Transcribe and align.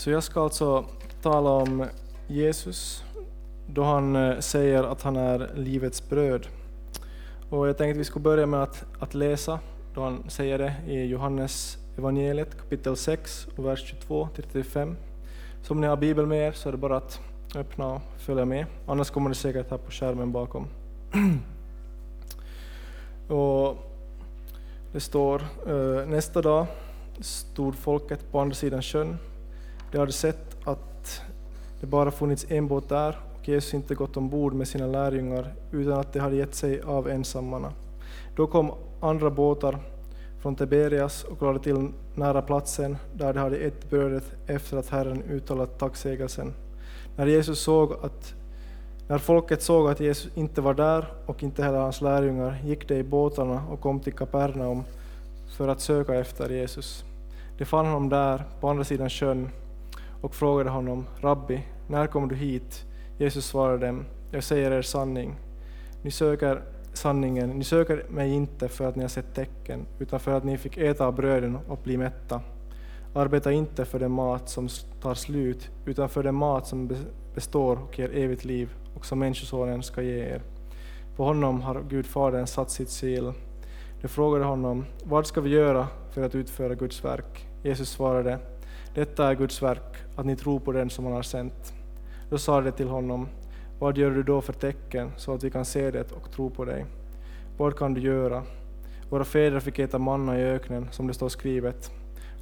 Så 0.00 0.10
jag 0.10 0.22
ska 0.22 0.42
alltså 0.42 0.84
tala 1.22 1.50
om 1.50 1.86
Jesus 2.28 3.04
då 3.66 3.82
han 3.82 4.16
eh, 4.16 4.38
säger 4.38 4.82
att 4.82 5.02
han 5.02 5.16
är 5.16 5.50
livets 5.54 6.08
bröd. 6.08 6.46
Och 7.50 7.68
jag 7.68 7.78
tänkte 7.78 7.90
att 7.90 8.00
vi 8.00 8.04
skulle 8.04 8.22
börja 8.22 8.46
med 8.46 8.62
att, 8.62 8.84
att 9.00 9.14
läsa 9.14 9.58
då 9.94 10.02
han 10.02 10.30
säger 10.30 10.58
det 10.58 10.74
i 10.88 11.04
Johannes 11.04 11.78
evangeliet 11.98 12.58
kapitel 12.58 12.96
6 12.96 13.46
och 13.56 13.66
vers 13.66 13.94
22-35. 14.08 14.94
Så 15.62 15.74
om 15.74 15.80
ni 15.80 15.86
har 15.86 15.96
Bibeln 15.96 16.28
med 16.28 16.48
er 16.48 16.52
så 16.52 16.68
är 16.68 16.72
det 16.72 16.78
bara 16.78 16.96
att 16.96 17.20
öppna 17.56 17.86
och 17.86 18.02
följa 18.18 18.44
med. 18.44 18.66
Annars 18.86 19.10
kommer 19.10 19.28
det 19.28 19.36
säkert 19.36 19.70
här 19.70 19.78
på 19.78 19.90
skärmen 19.90 20.32
bakom. 20.32 20.66
och 23.28 23.76
det 24.92 25.00
står 25.00 25.42
eh, 25.66 26.08
nästa 26.08 26.42
dag 26.42 26.66
stod 27.20 27.74
folket 27.74 28.32
på 28.32 28.40
andra 28.40 28.54
sidan 28.54 28.82
sjön. 28.82 29.16
De 29.92 29.98
hade 29.98 30.12
sett 30.12 30.56
att 30.64 31.22
det 31.80 31.86
bara 31.86 32.10
funnits 32.10 32.46
en 32.48 32.68
båt 32.68 32.88
där 32.88 33.18
och 33.40 33.48
Jesus 33.48 33.74
inte 33.74 33.94
gått 33.94 34.16
ombord 34.16 34.52
med 34.52 34.68
sina 34.68 34.86
lärjungar 34.86 35.54
utan 35.72 35.92
att 35.92 36.12
de 36.12 36.18
hade 36.18 36.36
gett 36.36 36.54
sig 36.54 36.80
av 36.80 37.08
ensammarna. 37.08 37.72
Då 38.36 38.46
kom 38.46 38.72
andra 39.00 39.30
båtar 39.30 39.78
från 40.42 40.56
Tiberias 40.56 41.24
och 41.24 41.42
lade 41.42 41.58
till 41.58 41.88
nära 42.14 42.42
platsen 42.42 42.96
där 43.14 43.32
de 43.32 43.40
hade 43.40 43.56
ätit 43.56 43.90
brödet 43.90 44.24
efter 44.46 44.76
att 44.76 44.88
Herren 44.88 45.22
uttalat 45.22 45.78
tacksägelsen. 45.78 46.52
När, 47.16 47.26
Jesus 47.26 47.60
såg 47.60 47.92
att, 47.92 48.34
när 49.08 49.18
folket 49.18 49.62
såg 49.62 49.90
att 49.90 50.00
Jesus 50.00 50.36
inte 50.36 50.60
var 50.60 50.74
där 50.74 51.12
och 51.26 51.42
inte 51.42 51.62
heller 51.62 51.78
hans 51.78 52.00
lärjungar 52.00 52.58
gick 52.64 52.88
de 52.88 52.94
i 52.94 53.02
båtarna 53.02 53.62
och 53.70 53.80
kom 53.80 54.00
till 54.00 54.12
Kapernaum 54.12 54.82
för 55.56 55.68
att 55.68 55.80
söka 55.80 56.14
efter 56.14 56.48
Jesus. 56.48 57.04
De 57.58 57.64
fann 57.64 57.86
honom 57.86 58.08
där 58.08 58.44
på 58.60 58.68
andra 58.68 58.84
sidan 58.84 59.10
sjön 59.10 59.48
och 60.20 60.34
frågade 60.34 60.70
honom, 60.70 61.06
Rabbi, 61.20 61.66
när 61.88 62.06
kom 62.06 62.28
du 62.28 62.34
hit? 62.34 62.84
Jesus 63.18 63.46
svarade 63.46 63.86
dem, 63.86 64.04
jag 64.30 64.44
säger 64.44 64.70
er 64.70 64.82
sanning. 64.82 65.34
Ni 66.02 66.10
söker 66.10 66.62
sanningen, 66.92 67.50
ni 67.50 67.64
söker 67.64 68.04
mig 68.10 68.32
inte 68.32 68.68
för 68.68 68.88
att 68.88 68.96
ni 68.96 69.02
har 69.02 69.08
sett 69.08 69.34
tecken, 69.34 69.86
utan 69.98 70.20
för 70.20 70.32
att 70.32 70.44
ni 70.44 70.58
fick 70.58 70.76
äta 70.76 71.06
av 71.06 71.14
bröden 71.14 71.58
och 71.68 71.78
bli 71.84 71.96
mätta. 71.96 72.40
Arbeta 73.14 73.52
inte 73.52 73.84
för 73.84 73.98
den 73.98 74.12
mat 74.12 74.48
som 74.48 74.68
tar 75.02 75.14
slut, 75.14 75.70
utan 75.86 76.08
för 76.08 76.22
den 76.22 76.34
mat 76.34 76.66
som 76.66 76.90
består 77.34 77.78
och 77.82 77.98
ger 77.98 78.16
evigt 78.16 78.44
liv 78.44 78.70
och 78.94 79.06
som 79.06 79.18
Människosonen 79.18 79.82
ska 79.82 80.02
ge 80.02 80.18
er. 80.18 80.42
På 81.16 81.24
honom 81.24 81.60
har 81.60 81.82
Gud 81.88 82.06
Fadern 82.06 82.46
satt 82.46 82.70
sitt 82.70 82.90
sil. 83.00 83.26
De 84.02 84.08
frågade 84.08 84.44
honom, 84.44 84.84
vad 85.04 85.26
ska 85.26 85.40
vi 85.40 85.50
göra 85.50 85.86
för 86.10 86.22
att 86.22 86.34
utföra 86.34 86.74
Guds 86.74 87.04
verk? 87.04 87.46
Jesus 87.62 87.90
svarade, 87.90 88.38
detta 88.94 89.30
är 89.30 89.34
Guds 89.34 89.62
verk, 89.62 89.96
att 90.16 90.26
ni 90.26 90.36
tror 90.36 90.60
på 90.60 90.72
den 90.72 90.90
som 90.90 91.04
han 91.04 91.14
har 91.14 91.22
sänt. 91.22 91.74
Då 92.30 92.38
sa 92.38 92.60
de 92.60 92.72
till 92.72 92.88
honom, 92.88 93.28
vad 93.78 93.98
gör 93.98 94.10
du 94.10 94.22
då 94.22 94.40
för 94.40 94.52
tecken 94.52 95.10
så 95.16 95.34
att 95.34 95.44
vi 95.44 95.50
kan 95.50 95.64
se 95.64 95.90
det 95.90 96.12
och 96.12 96.30
tro 96.30 96.50
på 96.50 96.64
dig? 96.64 96.86
Vad 97.56 97.78
kan 97.78 97.94
du 97.94 98.00
göra? 98.00 98.42
Våra 99.10 99.24
fäder 99.24 99.60
fick 99.60 99.78
äta 99.78 99.98
manna 99.98 100.40
i 100.40 100.42
öknen, 100.42 100.88
som 100.90 101.06
det 101.06 101.14
står 101.14 101.28
skrivet. 101.28 101.90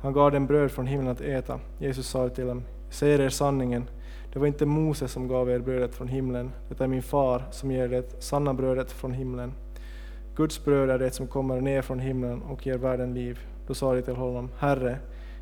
Han 0.01 0.13
gav 0.13 0.33
dem 0.33 0.47
bröd 0.47 0.71
från 0.71 0.87
himlen 0.87 1.09
att 1.09 1.21
äta. 1.21 1.61
Jesus 1.79 2.07
sa 2.07 2.29
till 2.29 2.47
dem, 2.47 2.63
säger 2.91 3.21
er 3.21 3.29
sanningen, 3.29 3.91
det 4.33 4.39
var 4.39 4.47
inte 4.47 4.67
Moses 4.67 5.13
som 5.13 5.29
gav 5.29 5.51
er 5.51 5.59
brödet 5.59 5.95
från 5.95 6.09
himlen, 6.09 6.51
det 6.69 6.81
är 6.81 6.87
min 6.87 7.03
far 7.03 7.43
som 7.51 7.71
ger 7.71 7.89
det 7.89 8.23
sanna 8.23 8.55
brödet 8.55 8.93
från 8.93 9.13
himlen. 9.13 9.53
Guds 10.37 10.65
bröd 10.65 10.91
är 10.91 10.99
det 10.99 11.11
som 11.11 11.27
kommer 11.27 11.61
ner 11.61 11.83
från 11.83 11.99
himlen 11.99 12.43
och 12.43 12.67
ger 12.67 12.79
världen 12.79 13.15
liv. 13.15 13.39
Då 13.67 13.75
sa 13.75 13.95
de 13.95 14.03
till 14.03 14.17
honom, 14.17 14.51
Herre, 14.59 14.99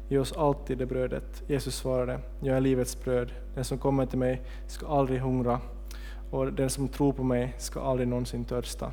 ge 0.09 0.19
oss 0.19 0.33
alltid 0.33 0.79
det 0.79 0.87
brödet. 0.87 1.43
Jesus 1.47 1.77
svarade, 1.77 2.21
jag 2.41 2.57
är 2.57 2.61
livets 2.61 3.05
bröd. 3.05 3.33
Den 3.55 3.65
som 3.65 3.79
kommer 3.79 4.07
till 4.07 4.19
mig 4.19 4.43
ska 4.67 4.87
aldrig 4.87 5.21
hungra 5.21 5.61
och 6.31 6.53
den 6.53 6.71
som 6.71 6.89
tror 6.89 7.12
på 7.12 7.23
mig 7.23 7.55
ska 7.59 7.81
aldrig 7.81 8.09
någonsin 8.09 8.45
törsta. 8.45 8.93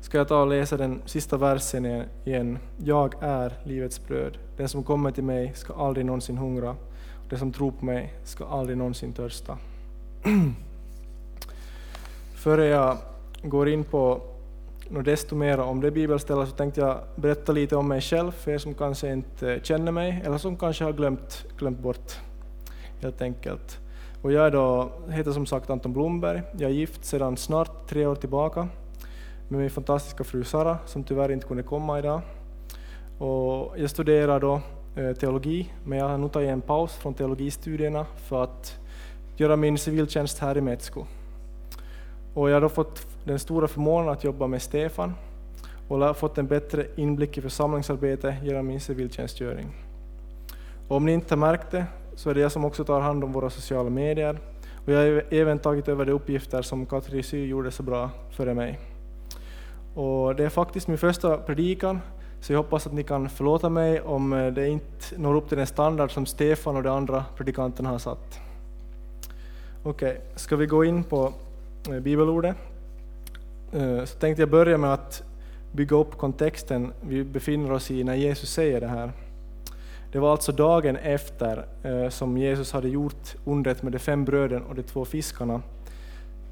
Ska 0.00 0.18
jag 0.18 0.28
ta 0.28 0.40
och 0.40 0.48
läsa 0.48 0.76
den 0.76 1.02
sista 1.06 1.36
versen 1.36 2.04
igen. 2.24 2.58
Jag 2.84 3.14
är 3.20 3.52
livets 3.64 4.06
bröd. 4.06 4.38
Den 4.56 4.68
som 4.68 4.82
kommer 4.82 5.10
till 5.10 5.24
mig 5.24 5.52
ska 5.54 5.74
aldrig 5.74 6.06
någonsin 6.06 6.38
hungra 6.38 6.70
och 6.70 7.28
den 7.30 7.38
som 7.38 7.52
tror 7.52 7.70
på 7.70 7.84
mig 7.84 8.14
ska 8.24 8.46
aldrig 8.46 8.78
någonsin 8.78 9.12
törsta. 9.12 9.58
Före 12.34 12.64
jag 12.64 12.96
går 13.42 13.68
in 13.68 13.84
på 13.84 14.20
och 14.90 15.02
desto 15.02 15.36
mer 15.36 15.60
om 15.60 15.80
det 15.80 15.90
bibelstället 15.90 16.48
så 16.48 16.54
tänkte 16.54 16.80
jag 16.80 16.98
berätta 17.16 17.52
lite 17.52 17.76
om 17.76 17.88
mig 17.88 18.00
själv 18.00 18.30
för 18.30 18.50
er 18.50 18.58
som 18.58 18.74
kanske 18.74 19.12
inte 19.12 19.60
känner 19.62 19.92
mig 19.92 20.22
eller 20.24 20.38
som 20.38 20.56
kanske 20.56 20.84
har 20.84 20.92
glömt, 20.92 21.46
glömt 21.58 21.78
bort 21.78 22.12
helt 23.02 23.22
enkelt. 23.22 23.78
Och 24.22 24.32
jag 24.32 24.52
då, 24.52 24.90
heter 25.10 25.32
som 25.32 25.46
sagt 25.46 25.70
Anton 25.70 25.92
Blomberg, 25.92 26.42
jag 26.58 26.70
är 26.70 26.74
gift 26.74 27.04
sedan 27.04 27.36
snart 27.36 27.88
tre 27.88 28.06
år 28.06 28.14
tillbaka 28.14 28.68
med 29.48 29.60
min 29.60 29.70
fantastiska 29.70 30.24
fru 30.24 30.44
Sara 30.44 30.78
som 30.86 31.04
tyvärr 31.04 31.32
inte 31.32 31.46
kunde 31.46 31.62
komma 31.62 31.98
idag. 31.98 32.20
Och 33.18 33.74
jag 33.78 33.90
studerar 33.90 34.40
då 34.40 34.60
eh, 34.96 35.12
teologi, 35.12 35.72
men 35.84 35.98
jag 35.98 36.08
har 36.08 36.18
nu 36.18 36.28
tagit 36.28 36.50
en 36.50 36.60
paus 36.60 36.92
från 36.92 37.14
teologistudierna 37.14 38.06
för 38.16 38.42
att 38.42 38.78
göra 39.36 39.56
min 39.56 39.78
civiltjänst 39.78 40.38
här 40.38 40.58
i 40.58 40.60
Metsko. 40.60 41.06
Och 42.34 42.50
jag 42.50 42.54
har 42.54 42.60
då 42.60 42.68
fått 42.68 43.06
den 43.24 43.38
stora 43.38 43.68
förmånen 43.68 44.08
att 44.08 44.24
jobba 44.24 44.46
med 44.46 44.62
Stefan 44.62 45.14
och 45.88 45.98
har 45.98 46.14
fått 46.14 46.38
en 46.38 46.46
bättre 46.46 46.86
inblick 46.96 47.38
i 47.38 47.40
församlingsarbete 47.40 48.36
genom 48.42 48.66
min 48.66 48.80
civiltjänstgöring. 48.80 49.66
Och 50.88 50.96
om 50.96 51.06
ni 51.06 51.12
inte 51.12 51.34
har 51.34 51.38
märkt 51.38 51.70
det 51.70 51.86
så 52.16 52.30
är 52.30 52.34
det 52.34 52.40
jag 52.40 52.52
som 52.52 52.64
också 52.64 52.84
tar 52.84 53.00
hand 53.00 53.24
om 53.24 53.32
våra 53.32 53.50
sociala 53.50 53.90
medier 53.90 54.38
och 54.86 54.92
jag 54.92 54.98
har 54.98 55.24
även 55.30 55.58
tagit 55.58 55.88
över 55.88 56.04
de 56.04 56.12
uppgifter 56.12 56.62
som 56.62 56.86
Katri 56.86 57.22
Sy 57.22 57.46
gjorde 57.46 57.70
så 57.70 57.82
bra 57.82 58.10
före 58.30 58.54
mig. 58.54 58.78
Och 59.94 60.34
det 60.36 60.44
är 60.44 60.48
faktiskt 60.48 60.88
min 60.88 60.98
första 60.98 61.36
predikan 61.36 62.00
så 62.40 62.52
jag 62.52 62.58
hoppas 62.58 62.86
att 62.86 62.92
ni 62.92 63.02
kan 63.02 63.28
förlåta 63.28 63.68
mig 63.68 64.00
om 64.00 64.32
eh, 64.32 64.46
det 64.46 64.68
inte 64.68 65.18
når 65.18 65.34
upp 65.34 65.48
till 65.48 65.58
den 65.58 65.66
standard 65.66 66.10
som 66.12 66.26
Stefan 66.26 66.76
och 66.76 66.82
de 66.82 66.88
andra 66.88 67.24
predikanterna 67.36 67.88
har 67.88 67.98
satt. 67.98 68.40
Okej, 69.82 70.10
okay, 70.10 70.22
ska 70.36 70.56
vi 70.56 70.66
gå 70.66 70.84
in 70.84 71.04
på 71.04 71.32
Eh, 71.88 72.00
bibelordet? 72.00 72.56
Eh, 73.72 74.04
så 74.04 74.18
tänkte 74.18 74.42
jag 74.42 74.50
börja 74.50 74.78
med 74.78 74.92
att 74.92 75.22
bygga 75.72 75.96
upp 75.96 76.18
kontexten 76.18 76.92
vi 77.00 77.24
befinner 77.24 77.72
oss 77.72 77.90
i 77.90 78.04
när 78.04 78.14
Jesus 78.14 78.50
säger 78.50 78.80
det 78.80 78.86
här. 78.86 79.12
Det 80.12 80.18
var 80.18 80.30
alltså 80.30 80.52
dagen 80.52 80.96
efter 80.96 81.66
eh, 81.82 82.08
som 82.08 82.38
Jesus 82.38 82.72
hade 82.72 82.88
gjort 82.88 83.34
undret 83.44 83.82
med 83.82 83.92
de 83.92 83.98
fem 83.98 84.24
bröden 84.24 84.62
och 84.62 84.74
de 84.74 84.82
två 84.82 85.04
fiskarna 85.04 85.62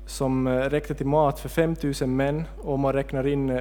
som 0.06 0.48
räckte 0.48 0.94
till 0.94 1.06
mat 1.06 1.40
för 1.40 1.48
5000 1.48 2.16
män 2.16 2.44
och 2.58 2.74
om 2.74 2.80
man 2.80 2.92
räknar 2.92 3.26
in 3.26 3.60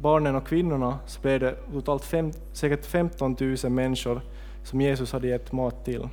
barnen 0.00 0.36
och 0.36 0.46
kvinnorna 0.46 0.98
så 1.06 1.20
blev 1.20 1.40
det 1.40 1.54
totalt 1.72 2.04
fem, 2.04 2.32
säkert 2.52 2.86
15 2.86 3.36
000 3.40 3.72
människor 3.72 4.20
som 4.64 4.80
Jesus 4.80 5.12
hade 5.12 5.28
gett 5.28 5.52
mat 5.52 5.84
till. 5.84 6.08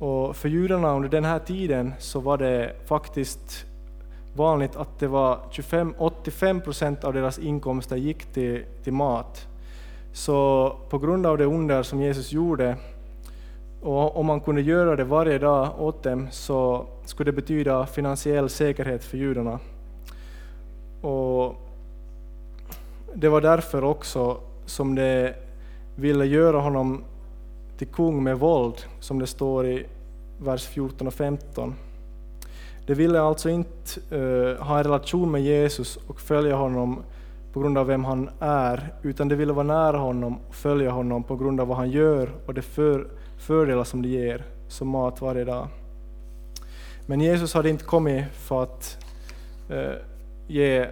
Och 0.00 0.36
för 0.36 0.48
judarna 0.48 0.94
under 0.96 1.08
den 1.08 1.24
här 1.24 1.38
tiden 1.38 1.92
så 1.98 2.20
var 2.20 2.38
det 2.38 2.72
faktiskt 2.86 3.66
vanligt 4.36 4.76
att 4.76 4.98
det 4.98 5.06
var 5.06 5.38
25, 5.50 5.94
85 5.98 6.60
procent 6.60 7.04
av 7.04 7.12
deras 7.12 7.38
inkomster 7.38 7.96
gick 7.96 8.24
till, 8.24 8.64
till 8.84 8.92
mat. 8.92 9.46
Så 10.12 10.72
på 10.90 10.98
grund 10.98 11.26
av 11.26 11.38
det 11.38 11.44
under 11.44 11.82
som 11.82 12.02
Jesus 12.02 12.32
gjorde, 12.32 12.76
och 13.82 14.16
om 14.16 14.26
man 14.26 14.40
kunde 14.40 14.62
göra 14.62 14.96
det 14.96 15.04
varje 15.04 15.38
dag 15.38 15.68
åt 15.78 16.02
dem, 16.02 16.28
så 16.30 16.86
skulle 17.04 17.30
det 17.30 17.36
betyda 17.36 17.86
finansiell 17.86 18.48
säkerhet 18.48 19.04
för 19.04 19.16
judarna. 19.16 19.58
Och 21.00 21.54
det 23.14 23.28
var 23.28 23.40
därför 23.40 23.84
också 23.84 24.36
som 24.66 24.94
de 24.94 25.32
ville 25.96 26.26
göra 26.26 26.60
honom 26.60 27.04
till 27.80 27.88
kung 27.88 28.22
med 28.22 28.38
våld, 28.38 28.74
som 29.00 29.18
det 29.18 29.26
står 29.26 29.66
i 29.66 29.86
vers 30.38 30.66
14 30.66 31.06
och 31.06 31.14
15. 31.14 31.74
De 32.86 32.94
ville 32.94 33.20
alltså 33.20 33.50
inte 33.50 34.16
uh, 34.16 34.62
ha 34.62 34.78
en 34.78 34.84
relation 34.84 35.30
med 35.30 35.42
Jesus 35.42 35.96
och 35.96 36.20
följa 36.20 36.56
honom 36.56 37.02
på 37.52 37.60
grund 37.60 37.78
av 37.78 37.86
vem 37.86 38.04
han 38.04 38.30
är, 38.40 38.94
utan 39.02 39.28
de 39.28 39.34
ville 39.34 39.52
vara 39.52 39.66
nära 39.66 39.96
honom 39.96 40.38
och 40.48 40.54
följa 40.54 40.90
honom 40.90 41.22
på 41.22 41.36
grund 41.36 41.60
av 41.60 41.68
vad 41.68 41.76
han 41.76 41.90
gör 41.90 42.30
och 42.46 42.54
de 42.54 42.62
för, 42.62 43.06
fördelar 43.38 43.84
som 43.84 44.02
det 44.02 44.08
ger, 44.08 44.44
som 44.68 44.88
mat 44.88 45.20
varje 45.20 45.44
dag. 45.44 45.68
Men 47.06 47.20
Jesus 47.20 47.54
hade 47.54 47.70
inte 47.70 47.84
kommit 47.84 48.24
för 48.32 48.62
att 48.62 49.04
uh, 49.70 49.94
ge, 50.46 50.86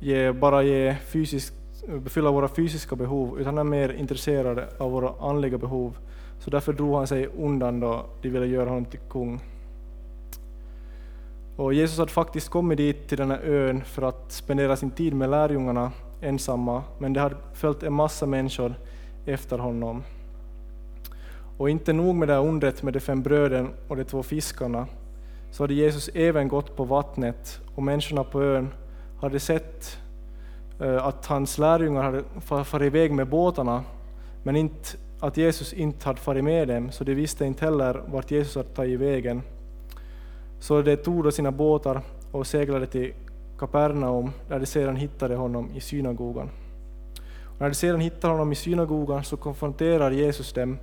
ge, 0.00 0.32
bara 0.32 0.62
ge 0.62 0.96
fysisk, 1.12 1.54
eh, 1.88 2.04
fylla 2.04 2.30
våra 2.30 2.48
fysiska 2.48 2.96
behov, 2.96 3.40
utan 3.40 3.56
han 3.56 3.66
är 3.66 3.70
mer 3.70 3.88
intresserad 3.88 4.60
av 4.78 4.90
våra 4.90 5.28
andliga 5.28 5.58
behov. 5.58 5.96
Så 6.40 6.50
därför 6.50 6.72
drog 6.72 6.94
han 6.94 7.06
sig 7.06 7.26
undan 7.26 7.80
då 7.80 8.06
de 8.22 8.28
ville 8.28 8.46
göra 8.46 8.68
honom 8.68 8.84
till 8.84 9.00
kung. 9.00 9.40
Och 11.56 11.74
Jesus 11.74 11.98
hade 11.98 12.10
faktiskt 12.10 12.48
kommit 12.48 12.78
dit 12.78 13.08
till 13.08 13.18
den 13.18 13.30
här 13.30 13.40
ön 13.44 13.84
för 13.84 14.02
att 14.02 14.32
spendera 14.32 14.76
sin 14.76 14.90
tid 14.90 15.14
med 15.14 15.30
lärjungarna 15.30 15.92
ensamma, 16.20 16.82
men 16.98 17.12
det 17.12 17.20
hade 17.20 17.36
följt 17.54 17.82
en 17.82 17.92
massa 17.92 18.26
människor 18.26 18.74
efter 19.26 19.58
honom. 19.58 20.02
Och 21.58 21.70
inte 21.70 21.92
nog 21.92 22.14
med 22.14 22.28
det 22.28 22.34
här 22.34 22.46
undret 22.46 22.82
med 22.82 22.92
de 22.92 23.00
fem 23.00 23.22
bröden 23.22 23.68
och 23.88 23.96
de 23.96 24.04
två 24.04 24.22
fiskarna, 24.22 24.86
så 25.50 25.62
hade 25.62 25.74
Jesus 25.74 26.10
även 26.14 26.48
gått 26.48 26.76
på 26.76 26.84
vattnet 26.84 27.60
och 27.74 27.82
människorna 27.82 28.24
på 28.24 28.42
ön 28.42 28.68
hade 29.20 29.40
sett 29.40 29.98
eh, 30.80 31.06
att 31.06 31.26
hans 31.26 31.58
lärjungar 31.58 32.02
hade 32.02 32.22
farit 32.64 32.86
iväg 32.86 33.12
med 33.12 33.28
båtarna, 33.28 33.82
men 34.42 34.56
inte, 34.56 34.88
att 35.20 35.36
Jesus 35.36 35.72
inte 35.72 36.06
hade 36.06 36.20
farit 36.20 36.44
med 36.44 36.68
dem, 36.68 36.90
så 36.92 37.04
de 37.04 37.14
visste 37.14 37.44
inte 37.44 37.64
heller 37.64 38.02
vart 38.06 38.30
Jesus 38.30 38.56
hade 38.56 38.68
tagit 38.68 39.00
vägen. 39.00 39.42
Så 40.60 40.82
de 40.82 40.96
tog 40.96 41.24
då 41.24 41.30
sina 41.30 41.52
båtar 41.52 42.00
och 42.32 42.46
seglade 42.46 42.86
till 42.86 43.12
Kapernaum, 43.58 44.30
där 44.48 44.58
de 44.58 44.66
sedan 44.66 44.96
hittade 44.96 45.34
honom 45.34 45.70
i 45.74 45.80
synagogan. 45.80 46.50
Och 47.44 47.60
när 47.60 47.68
de 47.68 47.74
sedan 47.74 48.00
hittar 48.00 48.30
honom 48.30 48.52
i 48.52 48.54
synagogan 48.54 49.24
så 49.24 49.36
konfronterar 49.36 50.10
Jesus 50.10 50.52
dem 50.52 50.78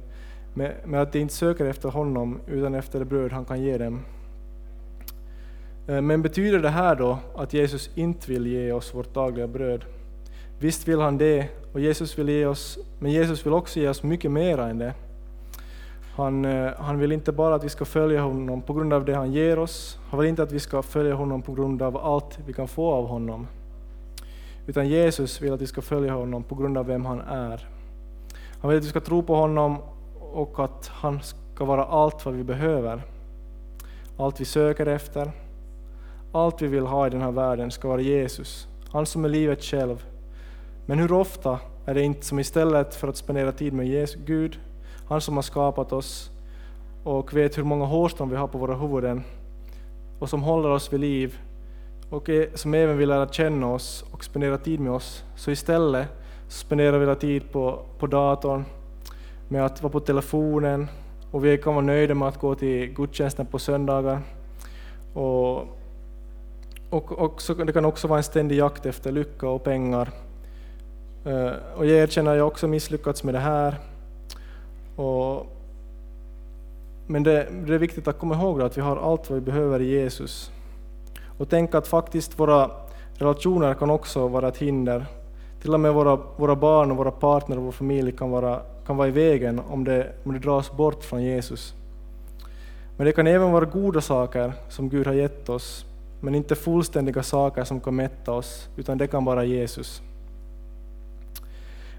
med, 0.54 0.76
med 0.86 1.02
att 1.02 1.14
de 1.14 1.20
inte 1.20 1.34
söker 1.34 1.66
efter 1.66 1.90
honom 1.90 2.40
utan 2.48 2.76
efter 2.76 3.00
det 3.00 3.06
bröd 3.06 3.32
han 3.32 3.46
kan 3.46 3.62
ge 3.62 3.78
dem. 3.78 4.00
Eh, 5.88 6.02
men 6.02 6.22
betyder 6.22 6.60
det 6.60 6.70
här 6.70 6.96
då 6.96 7.20
att 7.36 7.54
Jesus 7.54 7.90
inte 7.96 8.32
vill 8.32 8.48
ge 8.48 8.72
oss 8.72 8.96
vårt 8.96 9.14
dagliga 9.14 9.48
bröd? 9.48 9.86
Visst 10.60 10.88
vill 10.88 11.00
han 11.00 11.18
det, 11.18 11.48
och 11.74 11.80
Jesus 11.80 12.20
vill 12.20 12.30
ge 12.30 12.46
oss, 12.46 12.80
men 13.00 13.12
Jesus 13.12 13.46
vill 13.46 13.54
också 13.54 13.80
ge 13.80 13.90
oss 13.90 14.04
mycket 14.04 14.32
mer 14.32 14.58
än 14.58 14.78
det. 14.78 14.94
Han, 16.16 16.46
eh, 16.46 16.72
han 16.78 17.00
vill 17.00 17.12
inte 17.12 17.32
bara 17.32 17.56
att 17.56 17.64
vi 17.64 17.70
ska 17.70 17.86
följa 17.86 18.22
honom 18.22 18.62
på 18.62 18.74
grund 18.74 18.94
av 18.94 19.06
det 19.06 19.16
han 19.16 19.32
ger 19.32 19.60
oss, 19.60 20.00
han 20.10 20.20
vill 20.20 20.30
inte 20.30 20.44
att 20.44 20.52
vi 20.52 20.60
ska 20.60 20.82
följa 20.82 21.14
honom 21.14 21.42
på 21.42 21.54
grund 21.54 21.82
av 21.82 21.98
allt 21.98 22.40
vi 22.46 22.54
kan 22.54 22.68
få 22.68 22.92
av 22.92 23.08
honom. 23.08 23.48
Utan 24.68 24.88
Jesus 24.88 25.42
vill 25.42 25.54
att 25.54 25.62
vi 25.62 25.68
ska 25.68 25.82
följa 25.82 26.14
honom 26.14 26.44
på 26.44 26.56
grund 26.56 26.78
av 26.78 26.86
vem 26.86 27.06
han 27.06 27.20
är. 27.22 27.68
Han 28.62 28.70
vill 28.70 28.78
att 28.78 28.86
vi 28.86 28.90
ska 28.90 29.00
tro 29.00 29.24
på 29.24 29.36
honom 29.36 29.78
och 30.20 30.64
att 30.64 30.88
han 30.88 31.20
ska 31.56 31.66
vara 31.66 31.86
allt 31.86 32.26
vad 32.26 32.34
vi 32.34 32.44
behöver. 32.44 33.02
Allt 34.18 34.42
vi 34.42 34.46
söker 34.46 34.86
efter, 34.86 35.32
allt 36.32 36.62
vi 36.62 36.68
vill 36.68 36.86
ha 36.86 37.08
i 37.08 37.10
den 37.10 37.22
här 37.22 37.32
världen 37.32 37.72
ska 37.72 37.88
vara 37.88 38.02
Jesus, 38.02 38.68
han 38.92 39.06
som 39.06 39.26
är 39.26 39.30
livet 39.30 39.64
själv. 39.64 40.06
Men 40.90 41.00
hur 41.00 41.12
ofta 41.12 41.60
är 41.86 41.94
det 41.94 42.02
inte 42.02 42.26
som 42.26 42.40
istället 42.40 42.96
för 42.96 43.08
att 43.08 43.18
spendera 43.18 43.52
tid 43.52 43.74
med 43.74 43.88
Jesus, 43.88 44.22
Gud, 44.26 44.60
han 45.08 45.22
som 45.22 45.36
har 45.36 45.42
skapat 45.42 45.94
oss 45.94 46.32
och 47.04 47.34
vet 47.34 47.58
hur 47.58 47.64
många 47.64 47.86
hårstrån 47.86 48.30
vi 48.30 48.36
har 48.36 48.48
på 48.48 48.58
våra 48.58 48.76
huvuden 48.76 49.24
och 50.20 50.30
som 50.30 50.44
håller 50.44 50.70
oss 50.70 50.94
vid 50.94 51.00
liv 51.00 51.38
och 52.10 52.30
som 52.54 52.74
även 52.74 52.98
vill 52.98 53.10
lära 53.10 53.28
känna 53.28 53.74
oss 53.74 54.06
och 54.12 54.24
spendera 54.24 54.58
tid 54.58 54.80
med 54.80 54.92
oss. 54.92 55.24
Så 55.36 55.52
istället 55.52 56.08
spenderar 56.48 57.00
vi 57.00 57.16
tid 57.16 57.52
på, 57.52 57.80
på 58.00 58.08
datorn, 58.08 58.66
med 59.48 59.66
att 59.66 59.84
vara 59.84 59.92
på 59.92 60.00
telefonen 60.00 60.88
och 61.32 61.46
vi 61.46 61.58
kan 61.58 61.74
vara 61.76 61.86
nöjda 61.86 62.14
med 62.14 62.28
att 62.28 62.40
gå 62.40 62.56
till 62.56 62.94
gudstjänsten 62.94 63.46
på 63.46 63.60
söndagar. 63.60 64.20
Och, 65.14 65.58
och 66.90 67.22
också, 67.22 67.54
det 67.54 67.74
kan 67.74 67.86
också 67.86 68.08
vara 68.08 68.20
en 68.20 68.24
ständig 68.24 68.58
jakt 68.58 68.86
efter 68.86 69.12
lycka 69.12 69.50
och 69.50 69.64
pengar. 69.64 70.10
Eh, 71.26 71.52
och 71.78 71.86
jag 71.86 71.98
erkänner 71.98 72.32
att 72.32 72.38
jag 72.38 72.48
också 72.48 72.68
misslyckats 72.68 73.24
med 73.24 73.34
det 73.34 73.40
här. 73.40 73.76
Och, 74.96 75.46
men 77.08 77.24
det, 77.24 77.48
det, 77.66 77.74
är 77.74 77.78
viktigt 77.78 78.08
att 78.08 78.20
komma 78.20 78.36
ihåg 78.36 78.62
att 78.62 78.78
vi 78.78 78.82
har 78.82 78.98
allt 78.98 79.30
vad 79.30 79.40
vi 79.40 79.46
behöver 79.46 79.82
i 79.82 79.86
Jesus. 79.86 80.52
Och 81.38 81.50
tänk 81.50 81.76
att 81.76 81.88
faktiskt 81.88 82.40
våra 82.40 82.72
relationer 83.14 83.74
kan 83.74 83.90
också 83.90 84.28
vara 84.28 84.48
ett 84.48 84.58
hinder. 84.58 85.06
Till 85.62 85.74
och 85.74 85.80
med 85.80 85.94
våra, 85.94 86.16
våra 86.16 86.56
barn, 86.56 86.92
och 86.92 86.98
våra 86.98 87.12
partner 87.12 87.58
och 87.58 87.64
vår 87.64 87.72
familj 87.72 88.12
kan 88.12 88.32
vara, 88.32 88.62
kan 88.86 88.98
vara 88.98 89.08
i 89.08 89.12
vägen 89.12 89.62
om 89.70 89.84
det, 89.84 90.12
om 90.24 90.34
det 90.34 90.40
dras 90.40 90.72
bort 90.72 91.04
från 91.04 91.24
Jesus. 91.24 91.74
Men 92.98 93.06
det 93.06 93.12
kan 93.12 93.28
även 93.28 93.52
vara 93.52 93.66
goda 93.66 94.02
saker 94.02 94.54
som 94.70 94.90
Gud 94.90 95.08
har 95.08 95.14
gett 95.14 95.50
oss, 95.50 95.86
men 96.22 96.36
inte 96.36 96.56
fullständiga 96.56 97.24
saker 97.24 97.64
som 97.64 97.80
kan 97.80 97.96
mätta 97.96 98.32
oss, 98.32 98.70
utan 98.76 98.98
det 98.98 99.08
kan 99.08 99.26
vara 99.26 99.44
Jesus. 99.44 100.02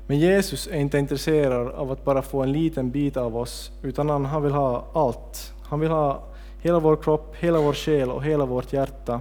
Men 0.08 0.18
Jesus 0.18 0.66
är 0.66 0.76
inte 0.76 0.98
intresserad 0.98 1.68
av 1.68 1.92
att 1.92 2.04
bara 2.04 2.22
få 2.22 2.42
en 2.42 2.52
liten 2.52 2.90
bit 2.90 3.16
av 3.16 3.36
oss, 3.36 3.70
utan 3.82 4.24
han 4.24 4.42
vill 4.42 4.52
ha 4.52 4.84
allt. 4.92 5.52
Han 5.62 5.80
vill 5.80 5.90
ha 5.90 6.22
hela 6.62 6.78
vår 6.78 6.96
kropp, 6.96 7.34
hela 7.38 7.60
vår 7.60 7.72
själ 7.72 8.10
och 8.10 8.24
hela 8.24 8.46
vårt 8.46 8.72
hjärta. 8.72 9.20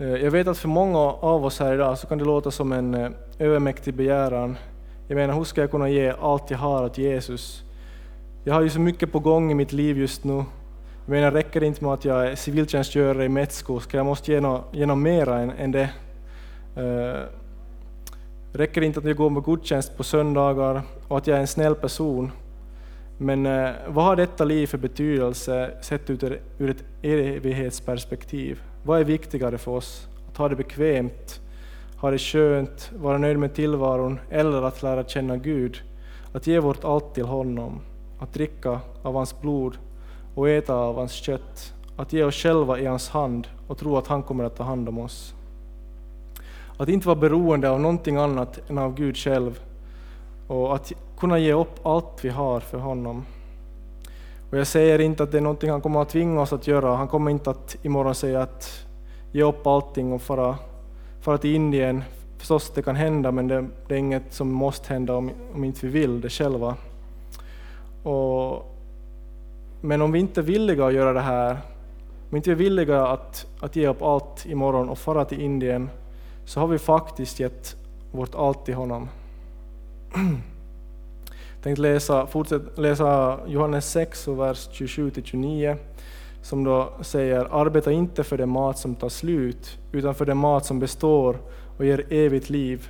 Eh, 0.00 0.06
jag 0.06 0.30
vet 0.30 0.48
att 0.48 0.58
för 0.58 0.68
många 0.68 0.98
av 0.98 1.44
oss 1.44 1.60
här 1.60 1.74
idag 1.74 1.98
så 1.98 2.06
kan 2.06 2.18
det 2.18 2.24
låta 2.24 2.50
som 2.50 2.72
en 2.72 2.94
eh, 2.94 3.10
övermäktig 3.38 3.94
begäran. 3.94 4.56
Jag 5.08 5.16
menar, 5.16 5.34
hur 5.34 5.44
ska 5.44 5.60
jag 5.60 5.70
kunna 5.70 5.88
ge 5.88 6.12
allt 6.20 6.50
jag 6.50 6.58
har 6.58 6.84
åt 6.84 6.98
Jesus? 6.98 7.62
Jag 8.44 8.54
har 8.54 8.62
ju 8.62 8.70
så 8.70 8.80
mycket 8.80 9.12
på 9.12 9.18
gång 9.18 9.50
i 9.50 9.54
mitt 9.54 9.72
liv 9.72 9.98
just 9.98 10.24
nu. 10.24 10.44
Jag 11.08 11.12
menar, 11.12 11.30
räcker 11.30 11.60
det 11.60 11.66
inte 11.66 11.84
med 11.84 11.92
att 11.92 12.04
jag 12.04 12.26
är 12.26 12.34
civiltjänstgörare 12.34 13.24
i 13.24 13.28
Metsko, 13.28 13.80
ska 13.80 13.96
jag 13.96 14.06
måste 14.06 14.32
ge 14.32 14.40
något, 14.40 14.98
mera 14.98 15.38
än, 15.38 15.50
än 15.50 15.72
det? 15.72 15.90
Uh, 16.78 17.22
räcker 18.52 18.80
det 18.80 18.86
inte 18.86 18.98
att 18.98 19.04
jag 19.04 19.16
går 19.16 19.30
med 19.30 19.44
gudstjänst 19.44 19.96
på 19.96 20.04
söndagar 20.04 20.82
och 21.08 21.18
att 21.18 21.26
jag 21.26 21.36
är 21.36 21.40
en 21.40 21.46
snäll 21.46 21.74
person? 21.74 22.30
Men 23.18 23.46
uh, 23.46 23.70
vad 23.88 24.04
har 24.04 24.16
detta 24.16 24.44
liv 24.44 24.66
för 24.66 24.78
betydelse 24.78 25.70
sett 25.82 26.10
ur, 26.10 26.40
ur 26.58 26.70
ett 26.70 26.84
evighetsperspektiv? 27.02 28.62
Vad 28.82 29.00
är 29.00 29.04
viktigare 29.04 29.58
för 29.58 29.72
oss? 29.72 30.08
Att 30.30 30.36
ha 30.36 30.48
det 30.48 30.56
bekvämt, 30.56 31.40
ha 32.00 32.10
det 32.10 32.18
skönt, 32.18 32.90
vara 32.98 33.18
nöjd 33.18 33.38
med 33.38 33.54
tillvaron 33.54 34.20
eller 34.30 34.62
att 34.62 34.82
lära 34.82 35.04
känna 35.04 35.36
Gud? 35.36 35.82
Att 36.32 36.46
ge 36.46 36.58
vårt 36.58 36.84
allt 36.84 37.14
till 37.14 37.24
honom, 37.24 37.80
att 38.18 38.34
dricka 38.34 38.80
av 39.02 39.14
hans 39.14 39.40
blod 39.40 39.78
och 40.38 40.48
äta 40.48 40.74
av 40.74 40.96
hans 40.96 41.12
kött, 41.12 41.74
att 41.96 42.12
ge 42.12 42.24
oss 42.24 42.34
själva 42.34 42.78
i 42.78 42.86
hans 42.86 43.08
hand 43.08 43.48
och 43.68 43.78
tro 43.78 43.96
att 43.96 44.06
han 44.06 44.22
kommer 44.22 44.44
att 44.44 44.56
ta 44.56 44.64
hand 44.64 44.88
om 44.88 44.98
oss. 44.98 45.34
Att 46.76 46.88
inte 46.88 47.06
vara 47.06 47.20
beroende 47.20 47.70
av 47.70 47.80
någonting 47.80 48.16
annat 48.16 48.70
än 48.70 48.78
av 48.78 48.94
Gud 48.94 49.16
själv 49.16 49.60
och 50.48 50.74
att 50.74 50.92
kunna 51.18 51.38
ge 51.38 51.52
upp 51.52 51.86
allt 51.86 52.24
vi 52.24 52.28
har 52.28 52.60
för 52.60 52.78
honom. 52.78 53.24
Och 54.50 54.58
jag 54.58 54.66
säger 54.66 54.98
inte 54.98 55.22
att 55.22 55.32
det 55.32 55.38
är 55.38 55.42
någonting 55.42 55.70
han 55.70 55.80
kommer 55.80 56.02
att 56.02 56.08
tvinga 56.08 56.40
oss 56.40 56.52
att 56.52 56.66
göra. 56.66 56.96
Han 56.96 57.08
kommer 57.08 57.30
inte 57.30 57.50
att 57.50 57.76
imorgon 57.82 58.14
säga 58.14 58.42
att 58.42 58.86
ge 59.32 59.42
upp 59.42 59.66
allting 59.66 60.12
och 60.12 60.22
fara, 60.22 60.56
fara 61.20 61.38
till 61.38 61.54
Indien. 61.54 62.04
Förstås, 62.38 62.72
det 62.74 62.82
kan 62.82 62.96
hända, 62.96 63.32
men 63.32 63.48
det, 63.48 63.66
det 63.88 63.94
är 63.94 63.98
inget 63.98 64.34
som 64.34 64.52
måste 64.52 64.92
hända 64.92 65.14
om, 65.16 65.30
om 65.54 65.64
inte 65.64 65.86
vi 65.86 65.92
vill 66.00 66.20
det 66.20 66.30
själva. 66.30 66.74
Och, 68.02 68.77
men 69.80 70.02
om 70.02 70.12
vi 70.12 70.18
inte 70.18 70.40
är 70.40 70.42
villiga 70.42 70.86
att 70.86 70.94
göra 70.94 71.12
det 71.12 71.20
här, 71.20 71.50
om 71.50 72.30
vi 72.30 72.36
inte 72.36 72.50
är 72.50 72.54
villiga 72.54 73.06
att, 73.06 73.46
att 73.60 73.76
ge 73.76 73.88
upp 73.88 74.02
allt 74.02 74.46
imorgon 74.46 74.88
och 74.88 74.98
fara 74.98 75.24
till 75.24 75.40
Indien, 75.40 75.90
så 76.44 76.60
har 76.60 76.66
vi 76.66 76.78
faktiskt 76.78 77.40
gett 77.40 77.76
vårt 78.12 78.34
allt 78.34 78.64
till 78.64 78.74
honom. 78.74 79.08
Jag 81.54 81.62
tänkte 81.62 81.82
läsa, 81.82 82.26
fortsätt 82.26 82.78
läsa 82.78 83.38
Johannes 83.46 83.90
6, 83.90 84.28
vers 84.28 84.68
27-29, 84.72 85.76
som 86.42 86.64
då 86.64 86.92
säger 87.00 87.60
Arbeta 87.60 87.92
inte 87.92 88.24
för 88.24 88.38
den 88.38 88.48
mat 88.48 88.78
som 88.78 88.94
tar 88.94 89.08
slut, 89.08 89.78
utan 89.92 90.14
för 90.14 90.26
den 90.26 90.36
mat 90.36 90.64
som 90.64 90.78
består 90.80 91.38
och 91.78 91.84
ger 91.84 92.12
evigt 92.12 92.50
liv. 92.50 92.88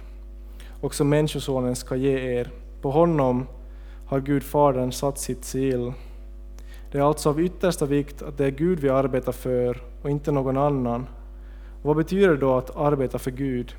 och 0.80 0.94
som 0.94 1.08
Människosonen 1.08 1.76
ska 1.76 1.96
ge 1.96 2.38
er. 2.38 2.50
På 2.82 2.90
honom 2.90 3.46
har 4.06 4.20
Gud 4.20 4.42
Fadern 4.42 4.92
satt 4.92 5.18
sitt 5.18 5.44
sigill. 5.44 5.92
Det 6.92 6.98
är 6.98 7.02
alltså 7.02 7.28
av 7.28 7.40
yttersta 7.40 7.86
vikt 7.86 8.22
att 8.22 8.38
det 8.38 8.46
är 8.46 8.50
Gud 8.50 8.80
vi 8.80 8.88
arbetar 8.88 9.32
för 9.32 9.82
och 10.02 10.10
inte 10.10 10.32
någon 10.32 10.56
annan. 10.56 11.06
Och 11.82 11.84
vad 11.84 11.96
betyder 11.96 12.28
det 12.28 12.36
då 12.36 12.56
att 12.56 12.76
arbeta 12.76 13.18
för 13.18 13.30
Gud? 13.30 13.74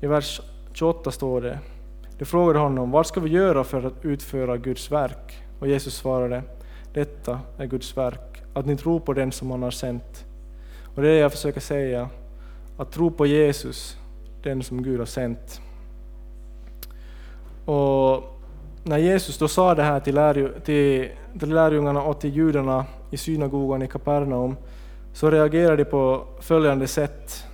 I 0.00 0.06
vers 0.06 0.40
28 0.72 1.10
står 1.10 1.40
det 1.40 1.58
de 2.20 2.26
frågade 2.26 2.58
honom, 2.58 2.90
vad 2.90 3.06
ska 3.06 3.20
vi 3.20 3.30
göra 3.30 3.64
för 3.64 3.82
att 3.82 4.04
utföra 4.04 4.56
Guds 4.56 4.92
verk? 4.92 5.42
Och 5.58 5.68
Jesus 5.68 5.94
svarade, 5.94 6.42
detta 6.92 7.40
är 7.58 7.66
Guds 7.66 7.96
verk, 7.96 8.42
att 8.54 8.66
ni 8.66 8.76
tror 8.76 9.00
på 9.00 9.12
den 9.12 9.32
som 9.32 9.50
han 9.50 9.62
har 9.62 9.70
sänt. 9.70 10.24
Och 10.94 11.02
det 11.02 11.08
är 11.08 11.12
det 11.12 11.18
jag 11.18 11.32
försöker 11.32 11.60
säga, 11.60 12.08
att 12.76 12.92
tro 12.92 13.10
på 13.10 13.26
Jesus, 13.26 13.96
den 14.42 14.62
som 14.62 14.82
Gud 14.82 14.98
har 14.98 15.06
sänt. 15.06 15.60
Och 17.64 18.39
när 18.84 18.98
Jesus 18.98 19.38
då 19.38 19.48
sa 19.48 19.74
det 19.74 19.82
här 19.82 20.00
till, 20.00 20.14
lärju, 20.14 20.60
till, 20.64 21.08
till 21.38 21.54
lärjungarna 21.54 22.02
och 22.02 22.20
till 22.20 22.36
judarna 22.36 22.84
i 23.10 23.16
synagogan 23.16 23.82
i 23.82 23.88
Kapernaum, 23.88 24.56
så 25.12 25.30
reagerade 25.30 25.76
de 25.76 25.84
på 25.84 26.24
följande 26.40 26.86
sätt. 26.86 27.44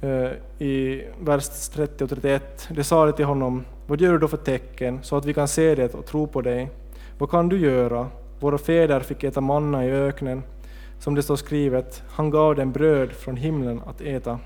Eh, 0.00 0.66
i 0.66 1.04
vers 1.20 1.68
30 1.68 2.04
och 2.04 2.10
31. 2.10 2.68
De 2.70 2.84
sa 2.84 3.06
det 3.06 3.12
till 3.12 3.24
honom, 3.24 3.64
vad 3.86 4.00
gör 4.00 4.12
du 4.12 4.18
då 4.18 4.28
för 4.28 4.36
tecken 4.36 4.98
så 5.02 5.16
att 5.16 5.24
vi 5.24 5.34
kan 5.34 5.48
se 5.48 5.74
det 5.74 5.94
och 5.94 6.06
tro 6.06 6.26
på 6.26 6.42
dig? 6.42 6.70
Vad 7.18 7.30
kan 7.30 7.48
du 7.48 7.58
göra? 7.58 8.06
Våra 8.40 8.58
fäder 8.58 9.00
fick 9.00 9.24
äta 9.24 9.40
manna 9.40 9.84
i 9.84 9.90
öknen, 9.90 10.42
som 10.98 11.14
det 11.14 11.22
står 11.22 11.36
skrivet, 11.36 12.02
han 12.08 12.30
gav 12.30 12.54
dem 12.54 12.72
bröd 12.72 13.12
från 13.12 13.36
himlen 13.36 13.80
att 13.86 14.00
äta. 14.00 14.38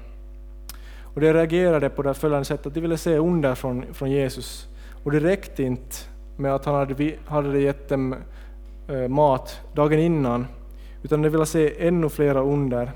Och 1.14 1.20
de 1.20 1.32
reagerade 1.32 1.88
på 1.88 2.02
det 2.02 2.14
följande 2.14 2.44
sättet 2.44 2.66
att 2.66 2.74
de 2.74 2.80
ville 2.80 2.96
se 2.96 3.16
under 3.16 3.54
från, 3.54 3.84
från 3.92 4.10
Jesus. 4.10 4.68
Och 5.02 5.10
det 5.10 5.20
räckte 5.20 5.62
inte 5.62 5.96
med 6.36 6.54
att 6.54 6.64
han 6.64 6.74
hade, 6.74 7.14
hade 7.26 7.60
gett 7.60 7.88
dem 7.88 8.14
eh, 8.88 9.08
mat 9.08 9.60
dagen 9.74 9.98
innan, 9.98 10.46
utan 11.02 11.22
de 11.22 11.28
ville 11.28 11.46
se 11.46 11.86
ännu 11.86 12.08
flera 12.08 12.40
under. 12.40 12.90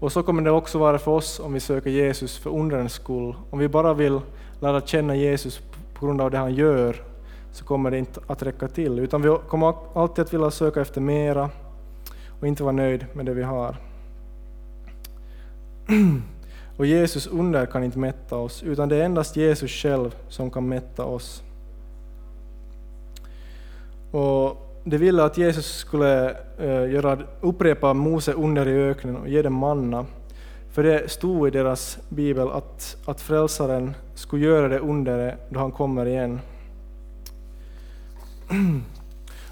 Och 0.00 0.12
så 0.12 0.22
kommer 0.22 0.42
det 0.42 0.50
också 0.50 0.78
vara 0.78 0.98
för 0.98 1.10
oss 1.10 1.40
om 1.40 1.52
vi 1.52 1.60
söker 1.60 1.90
Jesus 1.90 2.38
för 2.38 2.50
undrens 2.50 2.92
skull. 2.92 3.34
Om 3.50 3.58
vi 3.58 3.68
bara 3.68 3.94
vill 3.94 4.20
lära 4.60 4.80
känna 4.80 5.16
Jesus 5.16 5.60
på 5.94 6.06
grund 6.06 6.20
av 6.20 6.30
det 6.30 6.38
han 6.38 6.54
gör, 6.54 7.02
så 7.52 7.64
kommer 7.64 7.90
det 7.90 7.98
inte 7.98 8.20
att 8.26 8.42
räcka 8.42 8.68
till, 8.68 8.98
utan 8.98 9.22
vi 9.22 9.36
kommer 9.48 9.74
alltid 9.94 10.24
att 10.24 10.34
vilja 10.34 10.50
söka 10.50 10.80
efter 10.80 11.00
mera 11.00 11.50
och 12.40 12.46
inte 12.46 12.62
vara 12.62 12.72
nöjd 12.72 13.06
med 13.12 13.26
det 13.26 13.34
vi 13.34 13.42
har. 13.42 13.76
Och 16.76 16.86
Jesus 16.86 17.26
under 17.26 17.66
kan 17.66 17.84
inte 17.84 17.98
mätta 17.98 18.36
oss, 18.36 18.62
utan 18.62 18.88
det 18.88 18.96
är 18.96 19.04
endast 19.04 19.36
Jesus 19.36 19.70
själv 19.70 20.16
som 20.28 20.50
kan 20.50 20.68
mätta 20.68 21.04
oss. 21.04 21.42
Och 24.10 24.66
de 24.84 24.98
ville 24.98 25.24
att 25.24 25.38
Jesus 25.38 25.66
skulle 25.66 26.30
eh, 26.58 26.90
göra, 26.90 27.18
upprepa 27.40 27.94
Mose 27.94 28.32
under 28.32 28.68
i 28.68 28.72
öknen 28.72 29.16
och 29.16 29.28
ge 29.28 29.42
dem 29.42 29.54
manna. 29.54 30.06
För 30.70 30.82
det 30.82 31.10
stod 31.10 31.48
i 31.48 31.50
deras 31.50 31.98
bibel 32.08 32.48
att, 32.50 32.96
att 33.06 33.20
frälsaren 33.20 33.94
skulle 34.14 34.44
göra 34.44 34.68
det 34.68 34.78
under 34.78 35.36
då 35.48 35.60
han 35.60 35.72
kommer 35.72 36.06
igen. 36.06 36.40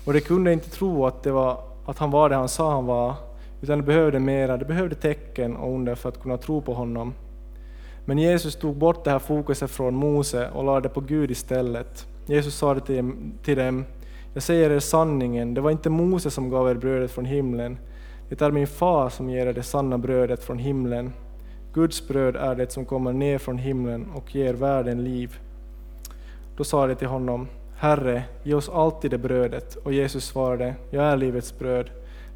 Och 0.05 0.13
de 0.13 0.21
kunde 0.21 0.53
inte 0.53 0.71
tro 0.71 1.07
att, 1.07 1.23
det 1.23 1.33
var, 1.33 1.59
att 1.87 1.99
han 1.99 2.11
var 2.11 2.29
det 2.29 2.35
han 2.35 2.49
sa 2.49 2.73
han 2.73 2.87
var, 2.87 3.15
utan 3.65 3.79
de 3.79 3.85
behövde 3.85 4.19
mera, 4.19 4.57
de 4.57 4.65
behövde 4.65 4.95
tecken 4.95 5.57
och 5.57 5.75
under 5.75 5.95
för 5.95 6.09
att 6.09 6.23
kunna 6.23 6.37
tro 6.37 6.61
på 6.61 6.75
honom. 6.75 7.15
Men 8.05 8.19
Jesus 8.19 8.57
tog 8.57 8.77
bort 8.77 9.05
det 9.05 9.11
här 9.11 9.19
fokuset 9.19 9.71
från 9.71 9.95
Mose 9.95 10.49
och 10.51 10.65
lade 10.65 10.81
det 10.81 10.89
på 10.89 11.01
Gud 11.01 11.31
istället. 11.31 12.07
Jesus 12.27 12.55
sa 12.55 12.75
det 12.75 12.81
till, 12.81 13.13
till 13.43 13.59
dem, 13.59 13.85
jag 14.35 14.43
säger 14.43 14.71
er 14.71 14.79
sanningen, 14.79 15.55
det 15.55 15.61
var 15.61 15.71
inte 15.71 15.91
Mose 15.91 16.31
som 16.31 16.51
gav 16.51 16.71
er 16.71 16.75
brödet 16.75 17.11
från 17.11 17.25
himlen, 17.25 17.79
det 18.29 18.43
är 18.43 18.51
min 18.51 18.67
far 18.67 19.09
som 19.09 19.31
ger 19.31 19.47
er 19.47 19.53
det 19.53 19.63
sanna 19.63 19.99
brödet 19.99 20.45
från 20.45 20.59
himlen. 20.59 21.13
Guds 21.73 22.09
bröd 22.09 22.37
är 22.37 22.55
det 22.55 22.73
som 22.73 22.85
kommer 22.85 23.13
ner 23.13 23.39
från 23.39 23.59
himlen 23.59 24.07
och 24.15 24.35
ger 24.35 24.55
världen 24.55 25.05
liv. 25.05 25.39
Då 26.57 26.65
sa 26.65 26.87
de 26.87 26.95
till 26.95 27.09
honom, 27.09 27.49
Herre, 27.77 28.23
ge 28.43 28.55
oss 28.55 28.69
alltid 28.69 29.11
det 29.11 29.19
brödet. 29.19 29.77
Och 29.77 29.93
Jesus 29.93 30.25
svarade, 30.25 30.75
jag 30.91 31.05
är 31.05 31.17
livets 31.17 31.59
bröd. 31.59 31.91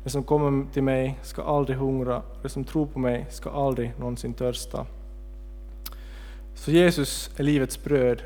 Den 0.08 0.12
som 0.12 0.22
kommer 0.22 0.72
till 0.72 0.82
mig 0.82 1.18
ska 1.22 1.42
aldrig 1.42 1.78
hungra, 1.78 2.22
den 2.42 2.50
som 2.50 2.64
tror 2.64 2.86
på 2.86 2.98
mig 2.98 3.26
ska 3.30 3.50
aldrig 3.50 3.92
någonsin 3.98 4.34
törsta. 4.34 4.86
Så 6.54 6.70
Jesus 6.70 7.30
är 7.36 7.42
livets 7.42 7.84
bröd. 7.84 8.22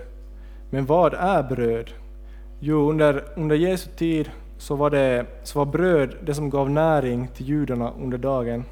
Men 0.70 0.86
vad 0.86 1.14
är 1.14 1.42
bröd? 1.42 1.90
Jo, 2.60 2.90
under, 2.90 3.24
under 3.36 3.56
Jesu 3.56 3.90
tid 3.90 4.30
så 4.58 4.76
var, 4.76 4.90
det, 4.90 5.26
så 5.42 5.58
var 5.58 5.66
bröd 5.66 6.14
det 6.22 6.34
som 6.34 6.50
gav 6.50 6.70
näring 6.70 7.28
till 7.28 7.48
judarna 7.48 7.92
under 8.02 8.18
dagen. 8.18 8.64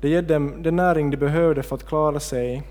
Det 0.00 0.10
gav 0.10 0.24
dem 0.24 0.62
den 0.62 0.76
näring 0.76 1.10
de 1.10 1.16
behövde 1.16 1.62
för 1.62 1.76
att 1.76 1.86
klara 1.86 2.20
sig, 2.20 2.62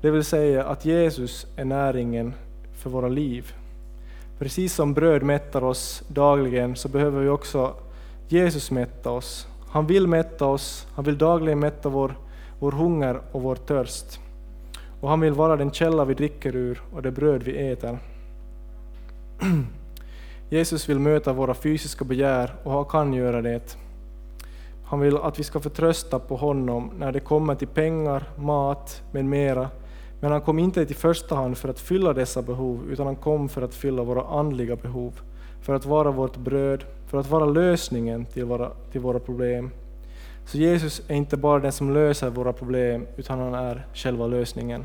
det 0.00 0.10
vill 0.10 0.24
säga 0.24 0.64
att 0.64 0.84
Jesus 0.84 1.46
är 1.56 1.64
näringen 1.64 2.34
för 2.74 2.90
våra 2.90 3.08
liv. 3.08 3.52
Precis 4.38 4.74
som 4.74 4.94
bröd 4.94 5.22
mättar 5.22 5.64
oss 5.64 6.02
dagligen 6.08 6.76
så 6.76 6.88
behöver 6.88 7.20
vi 7.20 7.28
också 7.28 7.74
Jesus 8.28 8.70
mätta 8.70 9.10
oss. 9.10 9.46
Han 9.68 9.86
vill 9.86 10.06
mätta 10.06 10.46
oss, 10.46 10.86
han 10.94 11.04
vill 11.04 11.18
dagligen 11.18 11.58
mätta 11.58 11.88
vår, 11.88 12.18
vår 12.58 12.72
hunger 12.72 13.20
och 13.32 13.42
vår 13.42 13.56
törst. 13.56 14.20
Och 15.00 15.08
han 15.08 15.20
vill 15.20 15.32
vara 15.32 15.56
den 15.56 15.70
källa 15.70 16.04
vi 16.04 16.14
dricker 16.14 16.56
ur 16.56 16.82
och 16.92 17.02
det 17.02 17.10
bröd 17.10 17.42
vi 17.42 17.70
äter. 17.70 17.98
Jesus 20.50 20.88
vill 20.88 20.98
möta 20.98 21.32
våra 21.32 21.54
fysiska 21.54 22.04
begär 22.04 22.54
och 22.62 22.72
han 22.72 22.84
kan 22.84 23.12
göra 23.12 23.42
det. 23.42 23.76
Han 24.84 25.00
vill 25.00 25.16
att 25.16 25.38
vi 25.38 25.44
ska 25.44 25.60
förtrösta 25.60 26.18
på 26.18 26.36
honom 26.36 26.90
när 26.98 27.12
det 27.12 27.20
kommer 27.20 27.54
till 27.54 27.68
pengar, 27.68 28.24
mat 28.36 29.02
med 29.12 29.24
mera. 29.24 29.68
Men 30.20 30.32
han 30.32 30.40
kom 30.40 30.58
inte 30.58 30.80
i 30.80 30.86
första 30.86 31.34
hand 31.34 31.58
för 31.58 31.68
att 31.68 31.80
fylla 31.80 32.12
dessa 32.12 32.42
behov, 32.42 32.90
utan 32.90 33.06
han 33.06 33.16
kom 33.16 33.48
för 33.48 33.62
att 33.62 33.74
fylla 33.74 34.02
våra 34.02 34.22
andliga 34.22 34.76
behov, 34.76 35.20
för 35.60 35.74
att 35.74 35.86
vara 35.86 36.10
vårt 36.10 36.36
bröd, 36.36 36.84
för 37.12 37.20
att 37.20 37.30
vara 37.30 37.44
lösningen 37.44 38.26
till 38.26 38.44
våra, 38.44 38.70
till 38.92 39.00
våra 39.00 39.18
problem. 39.18 39.70
Så 40.46 40.58
Jesus 40.58 41.02
är 41.08 41.14
inte 41.14 41.36
bara 41.36 41.60
den 41.60 41.72
som 41.72 41.94
löser 41.94 42.30
våra 42.30 42.52
problem, 42.52 43.06
utan 43.16 43.38
han 43.38 43.54
är 43.54 43.86
själva 43.94 44.26
lösningen. 44.26 44.84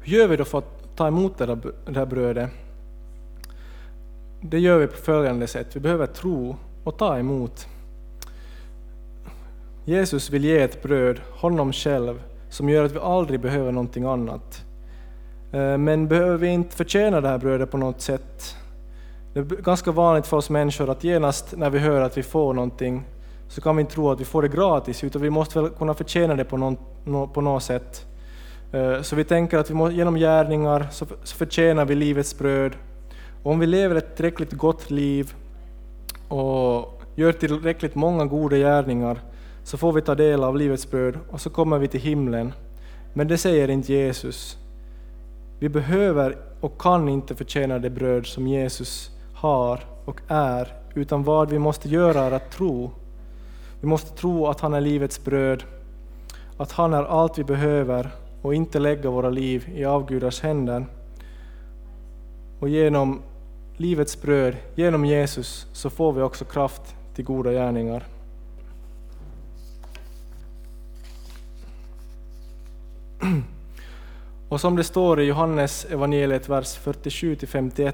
Hur 0.00 0.18
gör 0.18 0.28
vi 0.28 0.36
då 0.36 0.44
för 0.44 0.58
att 0.58 0.96
ta 0.96 1.08
emot 1.08 1.38
det 1.38 1.46
här 1.94 2.06
brödet? 2.06 2.50
Det 4.40 4.58
gör 4.58 4.78
vi 4.78 4.86
på 4.86 4.96
följande 4.96 5.46
sätt. 5.46 5.76
Vi 5.76 5.80
behöver 5.80 6.06
tro 6.06 6.56
och 6.84 6.98
ta 6.98 7.18
emot. 7.18 7.66
Jesus 9.84 10.30
vill 10.30 10.44
ge 10.44 10.58
ett 10.58 10.82
bröd, 10.82 11.20
honom 11.30 11.72
själv, 11.72 12.22
som 12.56 12.68
gör 12.68 12.84
att 12.84 12.92
vi 12.92 12.98
aldrig 12.98 13.40
behöver 13.40 13.72
någonting 13.72 14.04
annat. 14.04 14.64
Eh, 15.52 15.78
men 15.78 16.08
behöver 16.08 16.38
vi 16.38 16.48
inte 16.48 16.76
förtjäna 16.76 17.20
det 17.20 17.28
här 17.28 17.38
brödet 17.38 17.70
på 17.70 17.76
något 17.76 18.00
sätt? 18.00 18.56
Det 19.34 19.40
är 19.40 19.44
ganska 19.44 19.92
vanligt 19.92 20.26
för 20.26 20.36
oss 20.36 20.50
människor 20.50 20.90
att 20.90 21.04
genast 21.04 21.56
när 21.56 21.70
vi 21.70 21.78
hör 21.78 22.00
att 22.00 22.18
vi 22.18 22.22
får 22.22 22.54
någonting 22.54 23.04
så 23.48 23.60
kan 23.60 23.76
vi 23.76 23.80
inte 23.80 23.94
tro 23.94 24.10
att 24.10 24.20
vi 24.20 24.24
får 24.24 24.42
det 24.42 24.48
gratis, 24.48 25.04
utan 25.04 25.22
vi 25.22 25.30
måste 25.30 25.60
väl 25.60 25.70
kunna 25.70 25.94
förtjäna 25.94 26.34
det 26.34 26.44
på 26.44 26.56
något, 26.56 27.34
på 27.34 27.40
något 27.40 27.62
sätt. 27.62 28.06
Eh, 28.72 29.02
så 29.02 29.16
vi 29.16 29.24
tänker 29.24 29.58
att 29.58 29.70
vi 29.70 29.74
må, 29.74 29.90
genom 29.90 30.14
gärningar 30.14 30.86
så, 30.90 31.06
så 31.22 31.36
förtjänar 31.36 31.84
vi 31.84 31.94
livets 31.94 32.38
bröd. 32.38 32.72
Och 33.42 33.52
om 33.52 33.58
vi 33.58 33.66
lever 33.66 33.94
ett 33.94 34.16
tillräckligt 34.16 34.52
gott 34.52 34.90
liv 34.90 35.34
och 36.28 37.02
gör 37.14 37.32
tillräckligt 37.32 37.94
många 37.94 38.24
goda 38.24 38.56
gärningar 38.56 39.20
så 39.66 39.76
får 39.76 39.92
vi 39.92 40.02
ta 40.02 40.14
del 40.14 40.44
av 40.44 40.56
livets 40.56 40.90
bröd 40.90 41.18
och 41.30 41.40
så 41.40 41.50
kommer 41.50 41.78
vi 41.78 41.88
till 41.88 42.00
himlen. 42.00 42.52
Men 43.14 43.28
det 43.28 43.38
säger 43.38 43.70
inte 43.70 43.92
Jesus. 43.92 44.58
Vi 45.58 45.68
behöver 45.68 46.36
och 46.60 46.80
kan 46.80 47.08
inte 47.08 47.34
förtjäna 47.34 47.78
det 47.78 47.90
bröd 47.90 48.26
som 48.26 48.46
Jesus 48.46 49.10
har 49.34 49.80
och 50.04 50.20
är, 50.28 50.72
utan 50.94 51.24
vad 51.24 51.50
vi 51.50 51.58
måste 51.58 51.88
göra 51.88 52.20
är 52.20 52.30
att 52.30 52.50
tro. 52.50 52.90
Vi 53.80 53.86
måste 53.86 54.16
tro 54.16 54.46
att 54.46 54.60
han 54.60 54.74
är 54.74 54.80
livets 54.80 55.24
bröd, 55.24 55.64
att 56.56 56.72
han 56.72 56.94
är 56.94 57.02
allt 57.02 57.38
vi 57.38 57.44
behöver 57.44 58.10
och 58.42 58.54
inte 58.54 58.78
lägga 58.78 59.10
våra 59.10 59.30
liv 59.30 59.68
i 59.74 59.84
avgudars 59.84 60.40
händer. 60.42 60.86
Och 62.60 62.68
genom 62.68 63.22
livets 63.76 64.22
bröd, 64.22 64.56
genom 64.74 65.04
Jesus, 65.04 65.66
så 65.72 65.90
får 65.90 66.12
vi 66.12 66.22
också 66.22 66.44
kraft 66.44 66.94
till 67.14 67.24
goda 67.24 67.52
gärningar. 67.52 68.15
Och 74.56 74.60
som 74.60 74.76
det 74.76 74.84
står 74.84 75.20
i 75.20 75.24
Johannes 75.24 75.84
evangeliet 75.84 76.48
vers 76.48 76.78
47-51. 76.84 77.92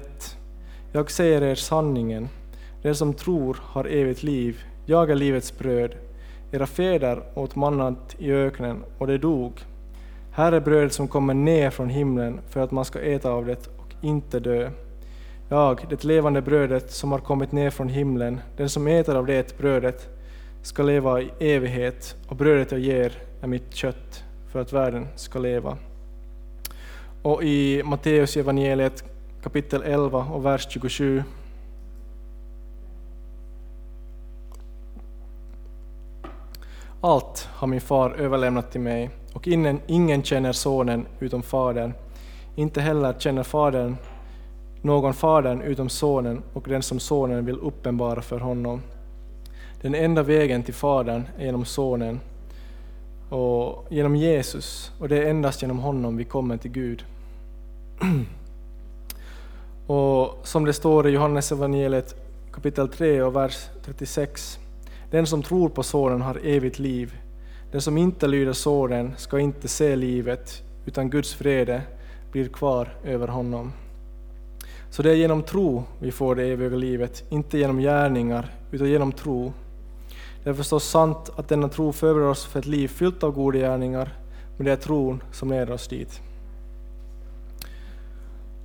Jag 0.91 1.11
säger 1.11 1.41
er 1.41 1.55
sanningen, 1.55 2.29
den 2.81 2.95
som 2.95 3.13
tror 3.13 3.57
har 3.61 3.85
evigt 3.85 4.23
liv, 4.23 4.63
jag 4.85 5.11
är 5.11 5.15
livets 5.15 5.57
bröd. 5.57 5.95
Era 6.51 6.65
fäder 6.65 7.23
åt 7.35 7.55
mannat 7.55 8.15
i 8.19 8.31
öknen 8.31 8.83
och 8.97 9.07
de 9.07 9.17
dog. 9.17 9.51
Här 10.31 10.51
är 10.51 10.59
brödet 10.59 10.93
som 10.93 11.07
kommer 11.07 11.33
ner 11.33 11.69
från 11.69 11.89
himlen 11.89 12.39
för 12.49 12.59
att 12.59 12.71
man 12.71 12.85
ska 12.85 12.99
äta 12.99 13.31
av 13.31 13.45
det 13.45 13.67
och 13.77 13.93
inte 14.01 14.39
dö. 14.39 14.69
Jag, 15.49 15.85
det 15.89 16.03
levande 16.03 16.41
brödet 16.41 16.91
som 16.91 17.11
har 17.11 17.19
kommit 17.19 17.51
ner 17.51 17.69
från 17.69 17.89
himlen, 17.89 18.39
den 18.57 18.69
som 18.69 18.87
äter 18.87 19.15
av 19.15 19.25
det 19.25 19.57
brödet 19.57 20.09
ska 20.61 20.83
leva 20.83 21.21
i 21.21 21.31
evighet, 21.39 22.15
och 22.27 22.35
brödet 22.35 22.71
jag 22.71 22.81
ger 22.81 23.13
är 23.41 23.47
mitt 23.47 23.73
kött 23.73 24.23
för 24.51 24.61
att 24.61 24.73
världen 24.73 25.07
ska 25.15 25.39
leva. 25.39 25.77
Och 27.23 27.43
i 27.43 27.83
Matteus 27.83 28.37
evangeliet 28.37 29.03
kapitel 29.43 29.83
11 29.83 30.27
och 30.33 30.45
vers 30.45 30.67
27 30.69 31.23
Allt 37.01 37.49
har 37.51 37.67
min 37.67 37.81
far 37.81 38.09
överlämnat 38.09 38.71
till 38.71 38.81
mig 38.81 39.09
och 39.33 39.47
ingen, 39.47 39.79
ingen 39.87 40.23
känner 40.23 40.51
sonen 40.51 41.05
utom 41.19 41.43
fadern. 41.43 41.93
Inte 42.55 42.81
heller 42.81 43.13
känner 43.19 43.43
fadern 43.43 43.95
någon 44.81 45.13
fadern 45.13 45.61
utom 45.61 45.89
sonen 45.89 46.43
och 46.53 46.65
den 46.67 46.83
som 46.83 46.99
sonen 46.99 47.45
vill 47.45 47.59
uppenbara 47.59 48.21
för 48.21 48.39
honom. 48.39 48.81
Den 49.81 49.95
enda 49.95 50.23
vägen 50.23 50.63
till 50.63 50.73
fadern 50.73 51.23
är 51.37 51.45
genom 51.45 51.65
sonen 51.65 52.19
och 53.29 53.85
genom 53.89 54.15
Jesus 54.15 54.91
och 54.99 55.09
det 55.09 55.17
är 55.17 55.29
endast 55.29 55.61
genom 55.61 55.79
honom 55.79 56.17
vi 56.17 56.23
kommer 56.23 56.57
till 56.57 56.71
Gud. 56.71 57.05
Och 59.87 60.39
som 60.43 60.65
det 60.65 60.73
står 60.73 61.07
i 61.07 61.11
Johannes 61.11 61.51
evangeliet 61.51 62.15
kapitel 62.53 62.87
3 62.87 63.21
och 63.21 63.35
vers 63.35 63.65
36. 63.85 64.59
Den 65.11 65.27
som 65.27 65.43
tror 65.43 65.69
på 65.69 65.83
Sonen 65.83 66.21
har 66.21 66.39
evigt 66.43 66.79
liv. 66.79 67.17
Den 67.71 67.81
som 67.81 67.97
inte 67.97 68.27
lyder 68.27 68.53
Sonen 68.53 69.13
ska 69.17 69.39
inte 69.39 69.67
se 69.67 69.95
livet, 69.95 70.63
utan 70.85 71.09
Guds 71.09 71.41
vrede 71.41 71.81
blir 72.31 72.47
kvar 72.47 72.89
över 73.03 73.27
honom. 73.27 73.71
Så 74.89 75.03
det 75.03 75.11
är 75.11 75.15
genom 75.15 75.43
tro 75.43 75.83
vi 75.99 76.11
får 76.11 76.35
det 76.35 76.43
eviga 76.43 76.77
livet, 76.77 77.23
inte 77.29 77.57
genom 77.57 77.79
gärningar, 77.79 78.55
utan 78.71 78.89
genom 78.89 79.11
tro. 79.11 79.53
Det 80.43 80.49
är 80.49 80.53
förstås 80.53 80.89
sant 80.89 81.29
att 81.35 81.49
denna 81.49 81.69
tro 81.69 81.91
förbereder 81.91 82.29
oss 82.29 82.45
för 82.45 82.59
ett 82.59 82.65
liv 82.65 82.87
fyllt 82.87 83.23
av 83.23 83.31
goda 83.31 83.57
gärningar, 83.57 84.13
men 84.57 84.65
det 84.65 84.71
är 84.71 84.75
tron 84.75 85.23
som 85.31 85.49
leder 85.49 85.73
oss 85.73 85.87
dit. 85.87 86.21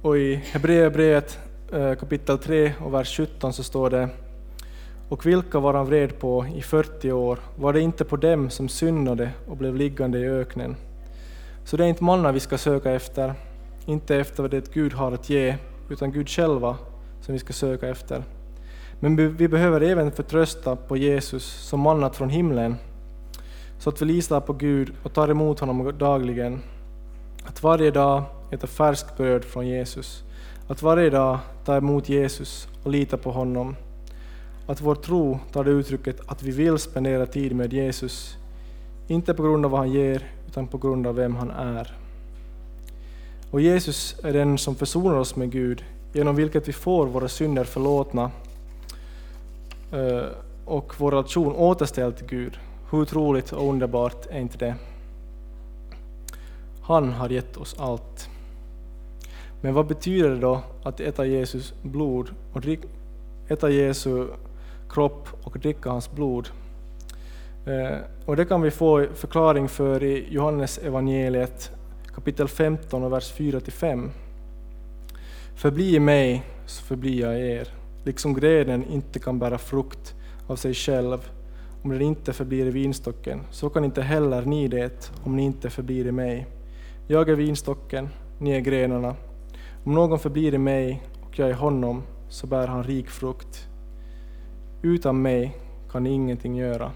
Och 0.03 0.19
i 0.19 0.35
Hebreerbrevet 0.35 1.39
eh, 1.73 1.95
kapitel 1.95 2.39
3 2.39 2.73
och 2.85 2.95
vers 2.95 3.17
17 3.17 3.53
så 3.53 3.63
står 3.63 3.91
det 3.91 4.09
Och 5.09 5.27
vilka 5.27 5.59
var 5.59 5.75
han 5.75 5.87
vred 5.87 6.19
på 6.19 6.47
i 6.55 6.63
40 6.63 7.13
år? 7.13 7.39
Var 7.57 7.73
det 7.73 7.81
inte 7.81 8.05
på 8.05 8.17
dem 8.17 8.51
som 8.51 8.69
syndade 8.69 9.31
och 9.49 9.57
blev 9.57 9.77
liggande 9.77 10.19
i 10.19 10.29
öknen? 10.29 10.77
Så 11.65 11.77
det 11.77 11.85
är 11.85 11.89
inte 11.89 12.05
manna 12.05 12.33
vi 12.33 12.41
ska 12.41 12.59
söka 12.59 12.93
efter, 12.93 13.35
inte 13.87 14.17
efter 14.17 14.43
vad 14.43 14.51
det 14.51 14.75
Gud 14.75 14.93
har 14.93 15.13
att 15.13 15.31
ge, 15.31 15.57
utan 15.91 16.13
Gud 16.13 16.29
själva 16.29 16.77
som 17.21 17.33
vi 17.33 17.39
ska 17.39 17.53
söka 17.53 17.89
efter. 17.89 18.23
Men 19.01 19.37
vi 19.37 19.49
behöver 19.49 19.81
även 19.81 20.13
förtrösta 20.13 20.77
på 20.77 20.97
Jesus 20.97 21.45
som 21.45 21.81
mannat 21.81 22.17
från 22.17 22.31
himlen, 22.31 22.77
så 23.79 23.91
att 23.91 24.03
vi 24.03 24.07
litar 24.07 24.41
på 24.41 24.53
Gud 24.53 24.93
och 25.03 25.13
tar 25.13 25.29
emot 25.29 25.61
honom 25.61 25.99
dagligen. 25.99 26.61
Att 27.45 27.63
varje 27.63 27.91
dag 27.91 28.25
äta 28.51 28.67
färskt 28.67 29.17
bröd 29.17 29.45
från 29.45 29.67
Jesus. 29.67 30.23
Att 30.69 30.83
varje 30.83 31.11
dag 31.11 31.39
ta 31.65 31.77
emot 31.77 32.09
Jesus 32.09 32.69
och 32.83 32.91
lita 32.91 33.17
på 33.17 33.31
honom. 33.31 33.77
Att 34.67 34.81
vår 34.81 34.95
tro 34.95 35.39
tar 35.53 35.65
det 35.65 35.71
uttrycket 35.71 36.21
att 36.27 36.43
vi 36.43 36.51
vill 36.51 36.79
spendera 36.79 37.27
tid 37.27 37.57
med 37.57 37.73
Jesus, 37.73 38.37
inte 39.07 39.35
på 39.35 39.43
grund 39.43 39.65
av 39.65 39.71
vad 39.71 39.81
han 39.81 39.93
ger, 39.93 40.31
utan 40.47 40.67
på 40.67 40.79
grund 40.79 41.07
av 41.07 41.15
vem 41.15 41.37
han 41.37 41.51
är. 41.51 41.97
Och 43.51 43.61
Jesus 43.61 44.17
är 44.25 44.33
den 44.33 44.59
som 44.59 44.75
försonar 44.75 45.19
oss 45.19 45.37
med 45.37 45.51
Gud, 45.51 45.85
genom 46.13 46.37
vilket 46.37 46.69
vi 46.69 46.73
får 46.73 47.07
våra 47.07 47.29
synder 47.29 47.65
förlåtna 47.65 48.31
eh, 49.93 50.27
och 50.65 50.95
vår 50.99 51.11
relation 51.11 51.53
återställd 51.53 52.17
till 52.17 52.27
Gud. 52.27 52.59
Hur 52.91 53.01
otroligt 53.01 53.53
och 53.53 53.69
underbart 53.69 54.27
är 54.27 54.41
inte 54.41 54.59
det? 54.59 54.75
Han 56.83 57.13
har 57.13 57.29
gett 57.29 57.57
oss 57.57 57.77
allt. 57.79 58.28
Men 59.61 59.75
vad 59.75 59.87
betyder 59.87 60.31
det 60.31 60.39
då 60.39 60.61
att 60.83 61.01
äta 61.01 61.27
Jesus 61.27 61.75
blod 61.83 62.31
och 62.53 62.63
äta 63.49 63.71
Jesu 63.71 64.27
kropp 64.91 65.29
och 65.43 65.59
dricka 65.59 65.91
hans 65.91 66.13
blod? 66.13 66.49
Eh, 67.67 67.99
och 68.27 68.37
det 68.37 68.45
kan 68.45 68.63
vi 68.63 68.71
få 68.71 69.07
förklaring 69.15 69.69
för 69.69 70.05
i 70.05 70.27
Johannes 70.31 70.79
evangeliet 70.79 71.71
kapitel 72.15 72.49
15 72.49 73.03
och 73.05 73.13
vers 73.13 73.35
4-5. 73.37 74.09
Förbli 75.55 75.95
i 75.95 76.01
mig 76.01 76.43
så 76.67 76.83
förblir 76.83 77.21
jag 77.21 77.41
er, 77.41 77.69
liksom 78.05 78.35
grenen 78.35 78.85
inte 78.85 79.19
kan 79.19 79.39
bära 79.39 79.59
frukt 79.59 80.15
av 80.47 80.57
sig 80.57 80.75
själv 80.75 81.31
om 81.83 81.91
den 81.91 82.03
inte 82.03 82.33
förblir 82.33 82.67
i 82.67 82.71
vinstocken, 82.71 83.41
så 83.51 83.71
kan 83.71 83.85
inte 83.85 84.03
heller 84.03 84.43
ni 84.43 84.69
det 84.69 85.11
om 85.25 85.37
ni 85.37 85.43
inte 85.43 85.71
förblir 85.71 86.07
i 86.07 86.13
mig. 86.13 86.47
Jag 87.07 87.29
är 87.29 87.35
vinstocken, 87.35 88.09
ni 88.39 88.51
är 88.51 88.61
grenarna. 88.61 89.15
Om 89.89 89.95
någon 89.95 90.19
förblir 90.19 90.55
i 90.55 90.59
mig 90.59 91.03
och 91.23 91.39
jag 91.39 91.51
i 91.51 91.53
honom, 91.53 92.03
så 92.29 92.47
bär 92.47 92.67
han 92.67 92.83
rik 92.83 93.09
frukt. 93.09 93.69
Utan 94.83 95.23
mig 95.23 95.57
kan 95.93 96.03
ni 96.03 96.11
ingenting 96.11 96.57
göra. 96.57 96.91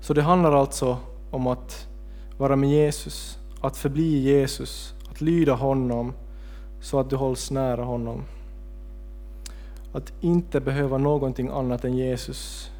Så 0.00 0.14
det 0.14 0.22
handlar 0.22 0.52
alltså 0.52 0.96
om 1.30 1.46
att 1.46 1.88
vara 2.38 2.56
med 2.56 2.70
Jesus, 2.70 3.38
att 3.60 3.76
förbli 3.76 4.18
Jesus, 4.18 4.94
att 5.10 5.20
lyda 5.20 5.54
honom 5.54 6.12
så 6.80 7.00
att 7.00 7.10
du 7.10 7.16
hålls 7.16 7.50
nära 7.50 7.84
honom. 7.84 8.22
Att 9.92 10.12
inte 10.20 10.60
behöva 10.60 10.98
någonting 10.98 11.48
annat 11.48 11.84
än 11.84 11.96
Jesus. 11.96 12.70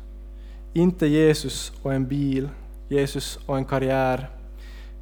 Inte 0.73 1.07
Jesus 1.07 1.73
och 1.83 1.95
en 1.95 2.07
bil, 2.07 2.49
Jesus 2.89 3.39
och 3.47 3.57
en 3.57 3.65
karriär, 3.65 4.31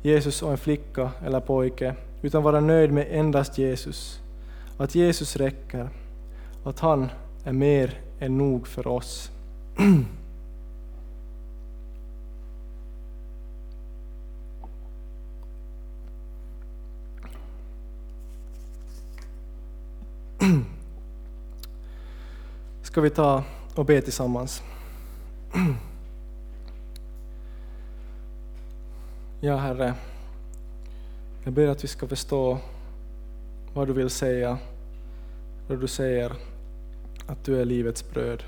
Jesus 0.02 0.42
och 0.42 0.50
en 0.50 0.58
flicka 0.58 1.10
eller 1.26 1.40
pojke, 1.40 1.94
utan 2.24 2.42
vara 2.42 2.60
nöjd 2.60 2.92
med 2.92 3.06
endast 3.10 3.58
Jesus. 3.58 4.20
Att 4.76 4.94
Jesus 4.94 5.36
räcker, 5.36 5.88
att 6.64 6.80
han 6.80 7.10
är 7.44 7.52
mer 7.52 8.00
än 8.18 8.38
nog 8.38 8.66
för 8.66 8.86
oss. 8.86 9.30
Ska 22.82 23.00
vi 23.00 23.10
ta 23.10 23.44
och 23.74 23.84
be 23.84 24.00
tillsammans? 24.00 24.62
Ja, 29.40 29.56
Herre, 29.56 29.94
jag 31.44 31.52
ber 31.52 31.68
att 31.68 31.84
vi 31.84 31.88
ska 31.88 32.06
förstå 32.06 32.58
vad 33.74 33.88
du 33.88 33.92
vill 33.92 34.10
säga 34.10 34.58
när 35.68 35.76
du 35.76 35.86
säger 35.86 36.32
att 37.26 37.44
du 37.44 37.60
är 37.60 37.64
livets 37.64 38.10
bröd. 38.10 38.42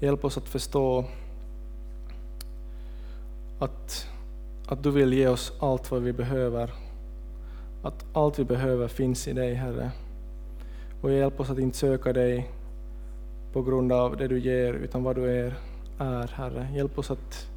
Hjälp 0.00 0.24
oss 0.24 0.38
att 0.38 0.48
förstå 0.48 1.04
att, 3.58 4.06
att 4.66 4.82
du 4.82 4.90
vill 4.90 5.12
ge 5.12 5.28
oss 5.28 5.52
allt 5.60 5.90
vad 5.90 6.02
vi 6.02 6.12
behöver. 6.12 6.70
Att 7.82 8.04
allt 8.12 8.38
vi 8.38 8.44
behöver 8.44 8.88
finns 8.88 9.28
i 9.28 9.32
dig, 9.32 9.54
Herre. 9.54 9.90
Och 11.02 11.12
hjälp 11.12 11.40
oss 11.40 11.50
att 11.50 11.58
inte 11.58 11.78
söka 11.78 12.12
dig 12.12 12.50
på 13.52 13.62
grund 13.62 13.92
av 13.92 14.16
det 14.16 14.28
du 14.28 14.38
ger, 14.40 14.72
utan 14.72 15.02
vad 15.02 15.16
du 15.16 15.24
är, 15.24 15.54
är 15.98 16.28
Herre. 16.28 16.68
Hjälp 16.74 16.98
oss 16.98 17.10
att, 17.10 17.48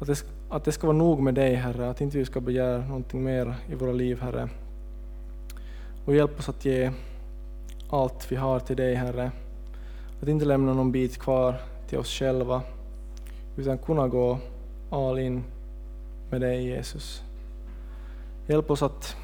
att, 0.00 0.06
det, 0.06 0.24
att 0.54 0.64
det 0.64 0.72
ska 0.72 0.86
vara 0.86 0.96
nog 0.96 1.20
med 1.20 1.34
dig, 1.34 1.54
Herre, 1.54 1.90
att 1.90 2.00
inte 2.00 2.18
vi 2.18 2.24
ska 2.24 2.40
begära 2.40 2.78
någonting 2.78 3.24
mer 3.24 3.54
i 3.68 3.74
våra 3.74 3.92
liv, 3.92 4.20
Herre. 4.20 4.48
Och 6.04 6.14
hjälp 6.14 6.38
oss 6.38 6.48
att 6.48 6.64
ge 6.64 6.90
allt 7.90 8.32
vi 8.32 8.36
har 8.36 8.60
till 8.60 8.76
dig, 8.76 8.94
Herre. 8.94 9.30
Att 10.22 10.28
inte 10.28 10.44
lämna 10.44 10.74
någon 10.74 10.92
bit 10.92 11.18
kvar 11.18 11.60
till 11.88 11.98
oss 11.98 12.10
själva, 12.10 12.62
utan 13.56 13.78
kunna 13.78 14.08
gå 14.08 14.38
all 14.90 15.18
in 15.18 15.44
med 16.30 16.40
dig, 16.40 16.66
Jesus. 16.66 17.22
Hjälp 18.46 18.70
oss 18.70 18.82
att 18.82 19.16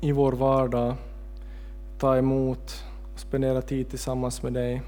i 0.00 0.12
vår 0.12 0.32
vardag 0.32 0.94
ta 1.98 2.16
emot 2.16 2.84
och 3.12 3.20
spendera 3.20 3.62
tid 3.62 3.88
tillsammans 3.90 4.42
med 4.42 4.52
dig. 4.52 4.82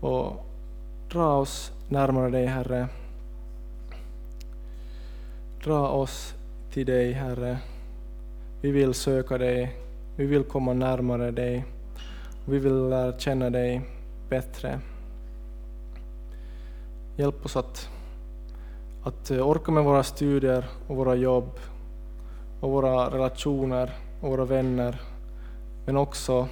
Och 0.00 0.46
dra 1.12 1.36
oss 1.36 1.72
närmare 1.88 2.30
dig, 2.30 2.46
Herre. 2.46 2.88
Dra 5.64 5.88
oss 5.88 6.34
till 6.72 6.86
dig, 6.86 7.12
Herre. 7.12 7.58
Vi 8.60 8.70
vill 8.70 8.94
söka 8.94 9.38
dig, 9.38 9.76
vi 10.16 10.26
vill 10.26 10.44
komma 10.44 10.72
närmare 10.72 11.30
dig. 11.30 11.64
Vi 12.44 12.58
vill 12.58 12.88
lära 12.88 13.18
känna 13.18 13.50
dig 13.50 13.82
bättre. 14.28 14.80
Hjälp 17.16 17.44
oss 17.44 17.56
att, 17.56 17.88
att 19.02 19.30
eh, 19.30 19.48
orka 19.48 19.72
med 19.72 19.84
våra 19.84 20.02
studier 20.02 20.64
och 20.88 20.96
våra 20.96 21.14
jobb 21.14 21.50
och 22.60 22.70
våra 22.70 23.10
relationer 23.10 23.90
och 24.20 24.30
våra 24.30 24.44
vänner, 24.44 25.00
men 25.86 25.96
också 25.96 26.48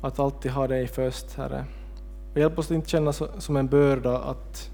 att 0.00 0.18
alltid 0.18 0.52
ha 0.52 0.66
dig 0.66 0.86
först, 0.86 1.34
Herre. 1.36 1.64
Och 2.32 2.40
hjälp 2.40 2.58
oss 2.58 2.66
att 2.66 2.70
inte 2.70 2.88
känna 2.88 3.12
som 3.12 3.56
en 3.56 3.68
börda 3.68 4.18
att, 4.18 4.70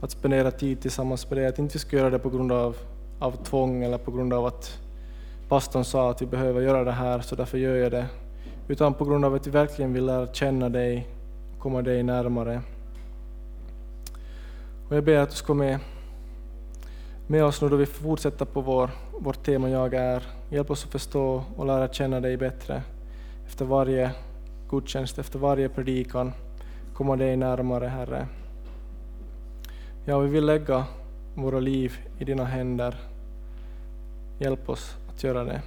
att 0.00 0.10
spendera 0.10 0.50
tid 0.50 0.80
tillsammans 0.80 1.30
med 1.30 1.38
dig, 1.38 1.46
att 1.46 1.58
inte 1.58 1.72
vi 1.72 1.78
ska 1.78 1.96
göra 1.96 2.10
det 2.10 2.18
på 2.18 2.30
grund 2.30 2.52
av, 2.52 2.76
av 3.18 3.44
tvång 3.44 3.82
eller 3.82 3.98
på 3.98 4.10
grund 4.10 4.32
av 4.32 4.46
att 4.46 4.78
pastorn 5.48 5.84
sa 5.84 6.10
att 6.10 6.22
vi 6.22 6.26
behöver 6.26 6.60
göra 6.60 6.84
det 6.84 6.92
här, 6.92 7.20
så 7.20 7.36
därför 7.36 7.58
gör 7.58 7.76
jag 7.76 7.92
det. 7.92 8.06
Utan 8.68 8.94
på 8.94 9.04
grund 9.04 9.24
av 9.24 9.34
att 9.34 9.46
vi 9.46 9.50
verkligen 9.50 9.92
vill 9.92 10.06
lära 10.06 10.32
känna 10.32 10.68
dig 10.68 11.08
och 11.54 11.62
komma 11.62 11.82
dig 11.82 12.02
närmare. 12.02 12.62
Och 14.88 14.96
jag 14.96 15.04
ber 15.04 15.18
att 15.18 15.30
du 15.30 15.36
ska 15.36 15.54
med, 15.54 15.78
med 17.26 17.44
oss 17.44 17.62
nu 17.62 17.68
då 17.68 17.76
vi 17.76 17.86
fortsätter 17.86 18.44
på 18.44 18.60
vår, 18.60 18.90
vårt 19.20 19.44
tema 19.44 19.70
Jag 19.70 19.94
är. 19.94 20.22
Hjälp 20.50 20.70
oss 20.70 20.84
att 20.84 20.92
förstå 20.92 21.44
och 21.56 21.66
lära 21.66 21.88
känna 21.88 22.20
dig 22.20 22.36
bättre 22.36 22.82
efter 23.46 23.64
varje 23.64 24.10
gudstjänst, 24.70 25.18
efter 25.18 25.38
varje 25.38 25.68
predikan, 25.68 26.32
komma 26.94 27.16
dig 27.16 27.36
närmare, 27.36 27.86
Herre. 27.86 28.26
Ja, 30.06 30.18
vi 30.18 30.28
vill 30.28 30.46
lägga 30.46 30.84
våra 31.34 31.60
liv 31.60 31.92
i 32.18 32.24
dina 32.24 32.44
händer. 32.44 32.94
Hjälp 34.38 34.68
oss 34.68 34.96
att 35.08 35.24
göra 35.24 35.44
det. 35.44 35.62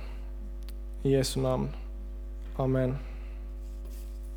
I 1.04 1.12
Jesu 1.12 1.39
namn. 1.39 1.69
Amen. 2.58 2.97